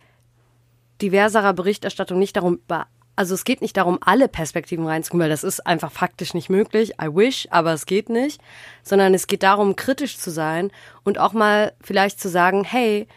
diverserer 1.02 1.54
Berichterstattung 1.54 2.18
nicht 2.18 2.36
darum, 2.36 2.56
über 2.56 2.88
also 3.15 3.34
es 3.34 3.45
geht 3.45 3.62
nicht 3.62 3.78
darum, 3.78 3.97
alle 4.01 4.28
Perspektiven 4.28 4.86
reinzukommen, 4.86 5.23
weil 5.23 5.30
das 5.30 5.43
ist 5.43 5.65
einfach 5.65 5.91
faktisch 5.91 6.34
nicht 6.34 6.49
möglich. 6.49 6.93
I 7.01 7.08
wish, 7.08 7.47
aber 7.49 7.73
es 7.73 7.86
geht 7.86 8.10
nicht. 8.10 8.41
Sondern 8.84 9.13
es 9.13 9.28
geht 9.28 9.43
darum, 9.43 9.75
kritisch 9.75 10.17
zu 10.17 10.32
sein 10.32 10.71
und 11.04 11.17
auch 11.17 11.34
mal 11.34 11.73
vielleicht 11.82 12.19
zu 12.19 12.30
sagen, 12.30 12.63
hey, 12.63 13.08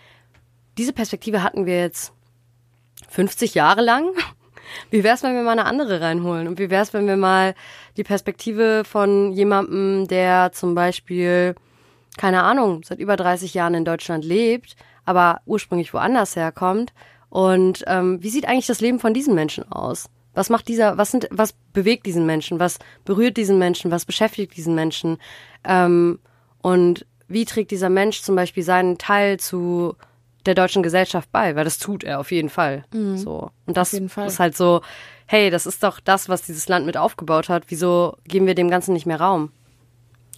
diese 0.77 0.93
Perspektive 0.93 1.43
hatten 1.43 1.67
wir 1.67 1.81
jetzt 1.81 2.13
50 3.09 3.55
Jahre 3.55 3.81
lang. 3.81 4.11
Wie 4.91 5.03
wär's, 5.03 5.23
wenn 5.23 5.35
wir 5.35 5.43
mal 5.43 5.53
eine 5.53 5.65
andere 5.65 6.01
reinholen? 6.01 6.47
Und 6.47 6.59
wie 6.59 6.69
wär's, 6.69 6.93
wenn 6.93 7.07
wir 7.07 7.17
mal 7.17 7.55
die 7.97 8.05
Perspektive 8.05 8.83
von 8.85 9.33
jemandem, 9.33 10.07
der 10.07 10.53
zum 10.53 10.75
Beispiel, 10.75 11.55
keine 12.19 12.43
Ahnung, 12.43 12.83
seit 12.85 12.99
über 12.99 13.17
30 13.17 13.55
Jahren 13.55 13.73
in 13.73 13.87
Deutschland 13.87 14.27
lebt, 14.27 14.77
aber 15.07 15.41
ursprünglich 15.47 15.95
woanders 15.95 16.37
herkommt, 16.37 16.93
und 17.31 17.85
ähm, 17.87 18.23
wie 18.23 18.31
sieht 18.31 18.47
eigentlich 18.47 18.67
das 18.67 18.81
Leben 18.81 19.01
von 19.01 19.15
diesen 19.15 19.35
Menschen 19.35 19.71
aus? 19.71 20.09
Was 20.35 20.51
macht 20.51 20.69
dieser, 20.69 20.99
was 20.99 21.11
sind, 21.11 21.29
was 21.31 21.53
bewegt 21.73 22.07
diesen 22.07 22.25
Menschen? 22.25 22.61
Was 22.61 22.79
berührt 23.05 23.37
diesen 23.37 23.59
Menschen? 23.59 23.91
Was 23.91 24.05
beschäftigt 24.05 24.57
diesen 24.57 24.75
Menschen? 24.75 25.19
Ähm, 25.65 26.21
und 26.63 27.07
wie 27.27 27.45
trägt 27.45 27.71
dieser 27.71 27.91
Mensch 27.91 28.23
zum 28.23 28.37
Beispiel 28.37 28.63
seinen 28.63 28.99
Teil 28.99 29.39
zu 29.39 29.97
der 30.47 30.55
deutschen 30.55 30.83
Gesellschaft 30.83 31.31
bei? 31.33 31.57
Weil 31.57 31.65
das 31.65 31.79
tut 31.79 32.05
er 32.05 32.21
auf 32.21 32.31
jeden 32.31 32.49
Fall. 32.49 32.85
Mhm. 32.93 33.19
So. 33.19 33.51
Und 33.67 33.77
das 33.77 33.93
ist 33.93 34.39
halt 34.39 34.57
so, 34.57 34.81
hey, 35.27 35.51
das 35.51 35.67
ist 35.67 35.83
doch 35.83 36.01
das, 36.01 36.29
was 36.29 36.43
dieses 36.43 36.69
Land 36.69 36.87
mit 36.87 36.97
aufgebaut 36.97 37.49
hat. 37.49 37.65
Wieso 37.69 38.17
geben 38.25 38.47
wir 38.47 38.55
dem 38.55 38.71
Ganzen 38.71 38.95
nicht 38.95 39.07
mehr 39.07 39.21
Raum? 39.21 39.51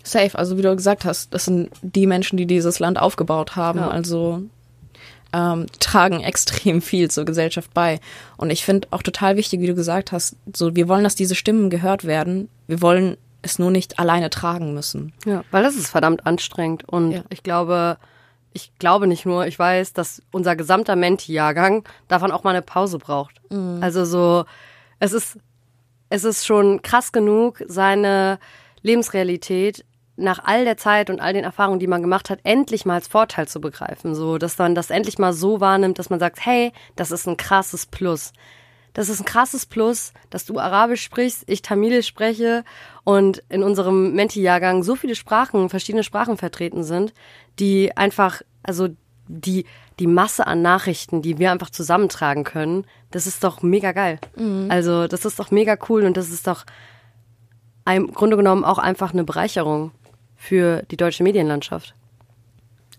Safe, 0.03 0.37
also 0.39 0.57
wie 0.57 0.63
du 0.63 0.75
gesagt 0.75 1.05
hast, 1.05 1.35
das 1.35 1.45
sind 1.45 1.71
die 1.83 2.07
Menschen, 2.07 2.39
die 2.39 2.47
dieses 2.47 2.79
Land 2.79 2.99
aufgebaut 2.99 3.55
haben. 3.55 3.81
Ja. 3.81 3.89
Also 3.89 4.43
ähm, 5.33 5.67
tragen 5.79 6.21
extrem 6.25 6.83
viel 6.83 7.11
zur 7.11 7.25
Gesellschaft 7.25 7.73
bei. 7.75 8.01
Und 8.37 8.51
ich 8.51 8.65
finde 8.65 8.89
auch 8.91 9.03
total 9.03 9.37
wichtig, 9.37 9.61
wie 9.61 9.67
du 9.67 9.75
gesagt 9.75 10.13
hast, 10.13 10.37
so 10.55 10.75
wir 10.77 10.89
wollen, 10.89 11.05
dass 11.05 11.15
diese 11.15 11.35
Stimmen 11.35 11.71
gehört 11.71 12.05
werden. 12.05 12.49
Wir 12.67 12.83
wollen 12.83 13.17
es 13.43 13.59
nur 13.59 13.71
nicht 13.71 13.99
alleine 13.99 14.31
tragen 14.31 14.75
müssen. 14.75 15.13
Ja, 15.25 15.45
weil 15.51 15.63
das 15.63 15.77
ist 15.77 15.89
verdammt 15.89 16.27
anstrengend. 16.27 16.89
Und 16.89 17.13
ja. 17.13 17.23
ich 17.31 17.43
glaube, 17.43 17.99
ich 18.53 18.73
glaube 18.79 19.07
nicht 19.07 19.27
nur, 19.27 19.47
ich 19.47 19.59
weiß, 19.59 19.93
dass 19.93 20.23
unser 20.31 20.57
gesamter 20.57 20.97
Menti-Jahrgang 20.97 21.85
davon 22.09 22.33
auch 22.33 22.45
mal 22.45 22.51
eine 22.51 22.63
Pause 22.63 22.99
braucht. 22.99 23.41
Mhm. 23.51 23.79
Also 23.81 24.05
so, 24.05 24.45
es 24.99 25.13
ist, 25.13 25.39
es 26.09 26.25
ist 26.25 26.47
schon 26.47 26.83
krass 26.83 27.13
genug, 27.13 27.63
seine 27.67 28.39
Lebensrealität 28.83 29.85
nach 30.21 30.41
all 30.45 30.65
der 30.65 30.77
Zeit 30.77 31.11
und 31.11 31.21
all 31.21 31.33
den 31.33 31.45
Erfahrungen, 31.45 31.81
die 31.81 31.87
man 31.87 32.03
gemacht 32.03 32.31
hat, 32.31 32.41
endlich 32.45 32.85
mal 32.85 32.95
als 32.95 33.09
Vorteil 33.09 33.49
zu 33.49 33.61
begreifen. 33.61 34.15
So, 34.15 34.39
dass 34.39 34.59
man 34.59 34.75
das 34.75 34.91
endlich 34.91 35.19
mal 35.19 35.33
so 35.33 35.61
wahrnimmt, 35.61 35.99
dass 35.99 36.11
man 36.11 36.21
sagt, 36.21 36.45
hey, 36.45 36.73
das 36.97 37.11
ist 37.11 37.27
ein 37.27 37.37
krasses 37.37 37.87
Plus. 37.87 38.33
Das 38.93 39.09
ist 39.09 39.21
ein 39.21 39.25
krasses 39.25 39.67
Plus, 39.67 40.13
dass 40.31 40.45
du 40.45 40.59
Arabisch 40.59 41.03
sprichst, 41.03 41.45
ich 41.47 41.63
Tamilisch 41.63 42.07
spreche 42.07 42.65
und 43.05 43.43
in 43.49 43.63
unserem 43.63 44.15
Menti-Jahrgang 44.15 44.83
so 44.83 44.97
viele 44.97 45.15
Sprachen, 45.15 45.69
verschiedene 45.69 46.03
Sprachen 46.03 46.37
vertreten 46.37 46.83
sind, 46.83 47.15
die 47.59 47.97
einfach, 47.97 48.43
also 48.63 48.89
die, 49.29 49.65
die 50.01 50.09
Masse 50.09 50.47
an 50.47 50.61
Nachrichten, 50.61 51.23
die 51.23 51.39
wir 51.39 51.53
einfach 51.53 51.71
zusammentragen 51.71 52.43
können, 52.43 52.85
das 53.13 53.27
ist 53.27 53.45
doch 53.45 53.63
mega 53.63 53.93
geil. 53.93 54.19
Mhm. 54.37 54.67
Also, 54.69 55.07
das 55.07 55.25
ist 55.25 55.39
doch 55.39 55.53
mega 55.53 55.77
cool 55.89 56.05
und 56.05 56.17
das 56.17 56.31
ist 56.31 56.47
doch 56.49 56.65
im 57.89 58.13
Grunde 58.13 58.37
genommen 58.37 58.65
auch 58.65 58.79
einfach 58.79 59.13
eine 59.13 59.25
Bereicherung 59.25 59.93
für 60.41 60.83
die 60.91 60.97
deutsche 60.97 61.23
Medienlandschaft. 61.23 61.95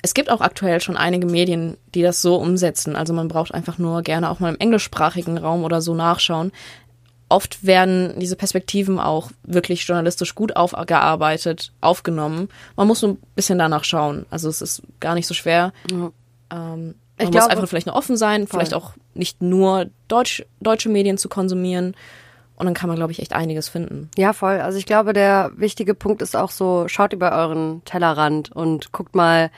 Es 0.03 0.13
gibt 0.13 0.29
auch 0.29 0.41
aktuell 0.41 0.79
schon 0.79 0.95
einige 0.95 1.25
Medien, 1.25 1.75
die 1.95 2.03
das 2.03 2.21
so 2.21 2.35
umsetzen. 2.35 2.95
Also 2.95 3.13
man 3.13 3.27
braucht 3.27 3.51
einfach 3.51 3.79
nur 3.79 4.03
gerne 4.03 4.29
auch 4.29 4.39
mal 4.39 4.49
im 4.49 4.59
englischsprachigen 4.59 5.39
Raum 5.39 5.63
oder 5.63 5.81
so 5.81 5.95
nachschauen. 5.95 6.51
Oft 7.29 7.65
werden 7.65 8.13
diese 8.19 8.35
Perspektiven 8.35 8.99
auch 8.99 9.31
wirklich 9.43 9.87
journalistisch 9.87 10.35
gut 10.35 10.55
aufgearbeitet, 10.55 11.71
aufgenommen. 11.81 12.49
Man 12.75 12.87
muss 12.87 13.01
nur 13.01 13.13
ein 13.13 13.21
bisschen 13.35 13.57
danach 13.57 13.85
schauen. 13.85 14.27
Also 14.29 14.47
es 14.47 14.61
ist 14.61 14.83
gar 14.99 15.15
nicht 15.15 15.27
so 15.27 15.33
schwer. 15.33 15.73
Ja. 15.89 15.97
Ähm, 15.97 16.09
man 16.51 16.93
ich 17.17 17.25
muss 17.25 17.31
glaube, 17.31 17.51
einfach 17.51 17.67
vielleicht 17.67 17.87
nur 17.87 17.95
offen 17.95 18.17
sein, 18.17 18.45
voll. 18.45 18.59
vielleicht 18.59 18.75
auch 18.75 18.93
nicht 19.15 19.41
nur 19.41 19.87
Deutsch, 20.07 20.45
deutsche 20.59 20.89
Medien 20.89 21.17
zu 21.17 21.27
konsumieren, 21.27 21.95
und 22.61 22.67
dann 22.67 22.75
kann 22.75 22.89
man, 22.89 22.95
glaube 22.95 23.11
ich, 23.11 23.19
echt 23.19 23.33
einiges 23.33 23.69
finden. 23.69 24.11
Ja, 24.15 24.33
voll. 24.33 24.61
Also 24.61 24.77
ich 24.77 24.85
glaube, 24.85 25.13
der 25.13 25.51
wichtige 25.55 25.95
Punkt 25.95 26.21
ist 26.21 26.35
auch 26.35 26.51
so, 26.51 26.87
schaut 26.87 27.11
über 27.11 27.31
euren 27.31 27.83
Tellerrand 27.85 28.51
und 28.51 28.91
guckt 28.91 29.15
mal, 29.15 29.49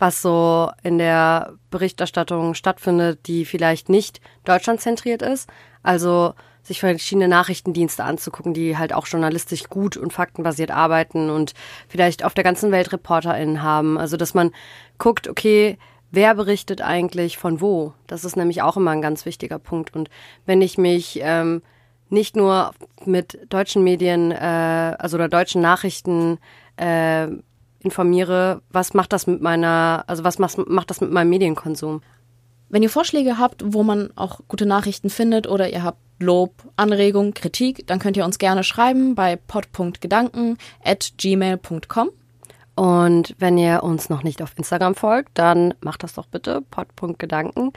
was 0.00 0.22
so 0.22 0.68
in 0.82 0.98
der 0.98 1.52
Berichterstattung 1.70 2.54
stattfindet, 2.54 3.28
die 3.28 3.44
vielleicht 3.44 3.88
nicht 3.88 4.20
deutschlandzentriert 4.42 5.22
ist. 5.22 5.48
Also 5.84 6.34
sich 6.62 6.80
verschiedene 6.80 7.28
Nachrichtendienste 7.28 8.02
anzugucken, 8.02 8.54
die 8.54 8.76
halt 8.76 8.92
auch 8.92 9.06
journalistisch 9.06 9.68
gut 9.68 9.96
und 9.96 10.12
faktenbasiert 10.12 10.72
arbeiten 10.72 11.30
und 11.30 11.54
vielleicht 11.86 12.24
auf 12.24 12.34
der 12.34 12.42
ganzen 12.42 12.72
Welt 12.72 12.92
ReporterInnen 12.92 13.62
haben. 13.62 13.98
Also 13.98 14.16
dass 14.16 14.34
man 14.34 14.50
guckt, 14.98 15.28
okay, 15.28 15.78
wer 16.10 16.34
berichtet 16.34 16.82
eigentlich 16.82 17.38
von 17.38 17.60
wo? 17.60 17.92
Das 18.08 18.24
ist 18.24 18.36
nämlich 18.36 18.62
auch 18.62 18.76
immer 18.76 18.90
ein 18.90 19.02
ganz 19.02 19.26
wichtiger 19.26 19.60
Punkt. 19.60 19.94
Und 19.94 20.10
wenn 20.44 20.60
ich 20.60 20.76
mich 20.76 21.20
ähm, 21.22 21.62
nicht 22.10 22.36
nur 22.36 22.72
mit 23.04 23.38
deutschen 23.48 23.84
Medien, 23.84 24.30
äh, 24.30 24.96
also 24.98 25.16
oder 25.16 25.28
deutschen 25.28 25.60
Nachrichten 25.60 26.38
äh, 26.76 27.28
informiere, 27.80 28.62
was 28.70 28.94
macht 28.94 29.12
das 29.12 29.26
mit 29.26 29.40
meiner, 29.40 30.04
also 30.06 30.24
was 30.24 30.38
macht, 30.38 30.58
macht 30.68 30.90
das 30.90 31.00
mit 31.00 31.10
meinem 31.10 31.30
Medienkonsum? 31.30 32.02
Wenn 32.70 32.82
ihr 32.82 32.90
Vorschläge 32.90 33.38
habt, 33.38 33.62
wo 33.64 33.82
man 33.82 34.10
auch 34.16 34.40
gute 34.46 34.66
Nachrichten 34.66 35.10
findet 35.10 35.46
oder 35.46 35.70
ihr 35.70 35.82
habt 35.82 35.98
Lob, 36.20 36.52
Anregung, 36.76 37.32
Kritik, 37.32 37.86
dann 37.86 37.98
könnt 37.98 38.16
ihr 38.16 38.24
uns 38.24 38.38
gerne 38.38 38.64
schreiben 38.64 39.14
bei 39.14 39.36
pod.gedanken 39.36 40.58
at 40.84 41.12
gmail.com. 41.16 42.10
Und 42.74 43.34
wenn 43.38 43.58
ihr 43.58 43.82
uns 43.82 44.08
noch 44.08 44.22
nicht 44.22 44.42
auf 44.42 44.52
Instagram 44.56 44.94
folgt, 44.94 45.30
dann 45.34 45.74
macht 45.80 46.02
das 46.02 46.14
doch 46.14 46.26
bitte, 46.26 46.62
pod.gedanken. 46.70 47.72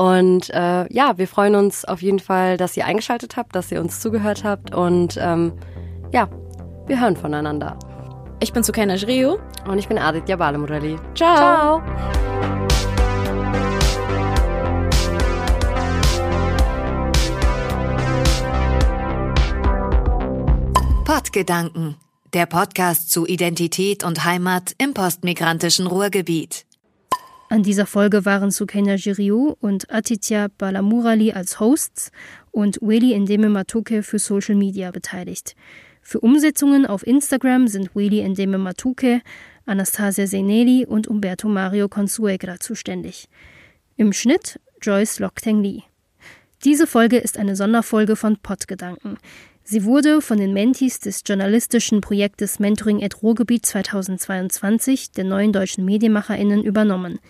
Und 0.00 0.48
äh, 0.48 0.90
ja, 0.90 1.18
wir 1.18 1.28
freuen 1.28 1.54
uns 1.54 1.84
auf 1.84 2.00
jeden 2.00 2.20
Fall, 2.20 2.56
dass 2.56 2.74
ihr 2.74 2.86
eingeschaltet 2.86 3.36
habt, 3.36 3.54
dass 3.54 3.70
ihr 3.70 3.82
uns 3.82 4.00
zugehört 4.00 4.44
habt. 4.44 4.74
Und 4.74 5.18
ähm, 5.20 5.52
ja, 6.10 6.26
wir 6.86 6.98
hören 6.98 7.18
voneinander. 7.18 7.78
Ich 8.40 8.54
bin 8.54 8.62
Sukena 8.62 8.94
Jriu. 8.94 9.36
Und 9.68 9.78
ich 9.78 9.88
bin 9.88 9.98
Aditya 9.98 10.36
Balamurali. 10.36 10.96
Ciao. 11.14 11.36
Ciao. 11.36 11.82
Podgedanken, 21.04 21.96
der 22.32 22.46
Podcast 22.46 23.10
zu 23.10 23.26
Identität 23.26 24.02
und 24.02 24.24
Heimat 24.24 24.74
im 24.78 24.94
postmigrantischen 24.94 25.86
Ruhrgebiet. 25.86 26.64
An 27.52 27.64
dieser 27.64 27.84
Folge 27.84 28.24
waren 28.24 28.52
Sukaina 28.52 28.94
Jiriou 28.94 29.56
und 29.58 29.90
Atitya 29.90 30.46
Balamurali 30.56 31.32
als 31.32 31.58
Hosts 31.58 32.12
und 32.52 32.78
Weli 32.80 33.18
Ndeme 33.18 33.48
Matuke 33.48 34.04
für 34.04 34.20
Social 34.20 34.54
Media 34.54 34.92
beteiligt. 34.92 35.56
Für 36.00 36.20
Umsetzungen 36.20 36.86
auf 36.86 37.04
Instagram 37.04 37.66
sind 37.66 37.96
Weli 37.96 38.26
Ndeme 38.28 38.56
Matuke, 38.56 39.20
Anastasia 39.66 40.28
Seneli 40.28 40.86
und 40.86 41.08
Umberto 41.08 41.48
Mario 41.48 41.88
Consuegra 41.88 42.60
zuständig. 42.60 43.28
Im 43.96 44.12
Schnitt 44.12 44.60
Joyce 44.80 45.18
Lokteng 45.18 45.60
Lee. 45.60 45.82
Diese 46.62 46.86
Folge 46.86 47.18
ist 47.18 47.36
eine 47.36 47.56
Sonderfolge 47.56 48.14
von 48.14 48.36
Podgedanken. 48.36 49.18
Sie 49.70 49.84
wurde 49.84 50.20
von 50.20 50.38
den 50.38 50.52
Mentis 50.52 50.98
des 50.98 51.22
journalistischen 51.24 52.00
Projektes 52.00 52.58
Mentoring 52.58 53.04
at 53.04 53.22
Ruhrgebiet 53.22 53.64
2022 53.64 55.12
der 55.12 55.22
neuen 55.22 55.52
deutschen 55.52 55.84
MedienmacherInnen 55.84 56.64
übernommen. 56.64 57.20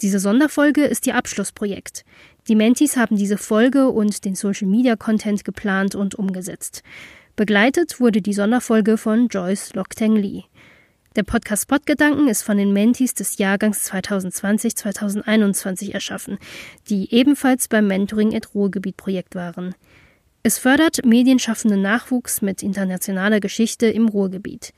Diese 0.00 0.20
Sonderfolge 0.20 0.84
ist 0.84 1.08
ihr 1.08 1.16
Abschlussprojekt. 1.16 2.04
Die 2.46 2.54
Mentis 2.54 2.96
haben 2.96 3.16
diese 3.16 3.38
Folge 3.38 3.88
und 3.88 4.24
den 4.24 4.36
Social 4.36 4.68
Media 4.68 4.94
Content 4.94 5.44
geplant 5.44 5.96
und 5.96 6.14
umgesetzt. 6.14 6.84
Begleitet 7.34 7.98
wurde 7.98 8.22
die 8.22 8.34
Sonderfolge 8.34 8.96
von 8.96 9.26
Joyce 9.26 9.74
Lokteng 9.74 10.14
Lee. 10.14 10.44
Der 11.16 11.24
Podcast 11.24 11.66
Podgedanken 11.66 12.28
ist 12.28 12.42
von 12.42 12.56
den 12.56 12.72
Mentis 12.72 13.14
des 13.14 13.38
Jahrgangs 13.38 13.92
2020-2021 13.92 15.92
erschaffen, 15.92 16.38
die 16.88 17.12
ebenfalls 17.12 17.66
beim 17.66 17.88
Mentoring 17.88 18.32
at 18.36 18.54
Ruhrgebiet 18.54 18.96
Projekt 18.96 19.34
waren. 19.34 19.74
Es 20.42 20.56
fördert 20.58 21.04
medienschaffenden 21.04 21.82
Nachwuchs 21.82 22.40
mit 22.40 22.62
internationaler 22.62 23.40
Geschichte 23.40 23.86
im 23.86 24.08
Ruhrgebiet. 24.08 24.72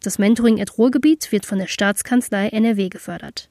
Das 0.00 0.18
Mentoring 0.18 0.60
at 0.60 0.78
Ruhrgebiet 0.78 1.32
wird 1.32 1.44
von 1.44 1.58
der 1.58 1.66
Staatskanzlei 1.66 2.48
NRW 2.48 2.88
gefördert. 2.88 3.48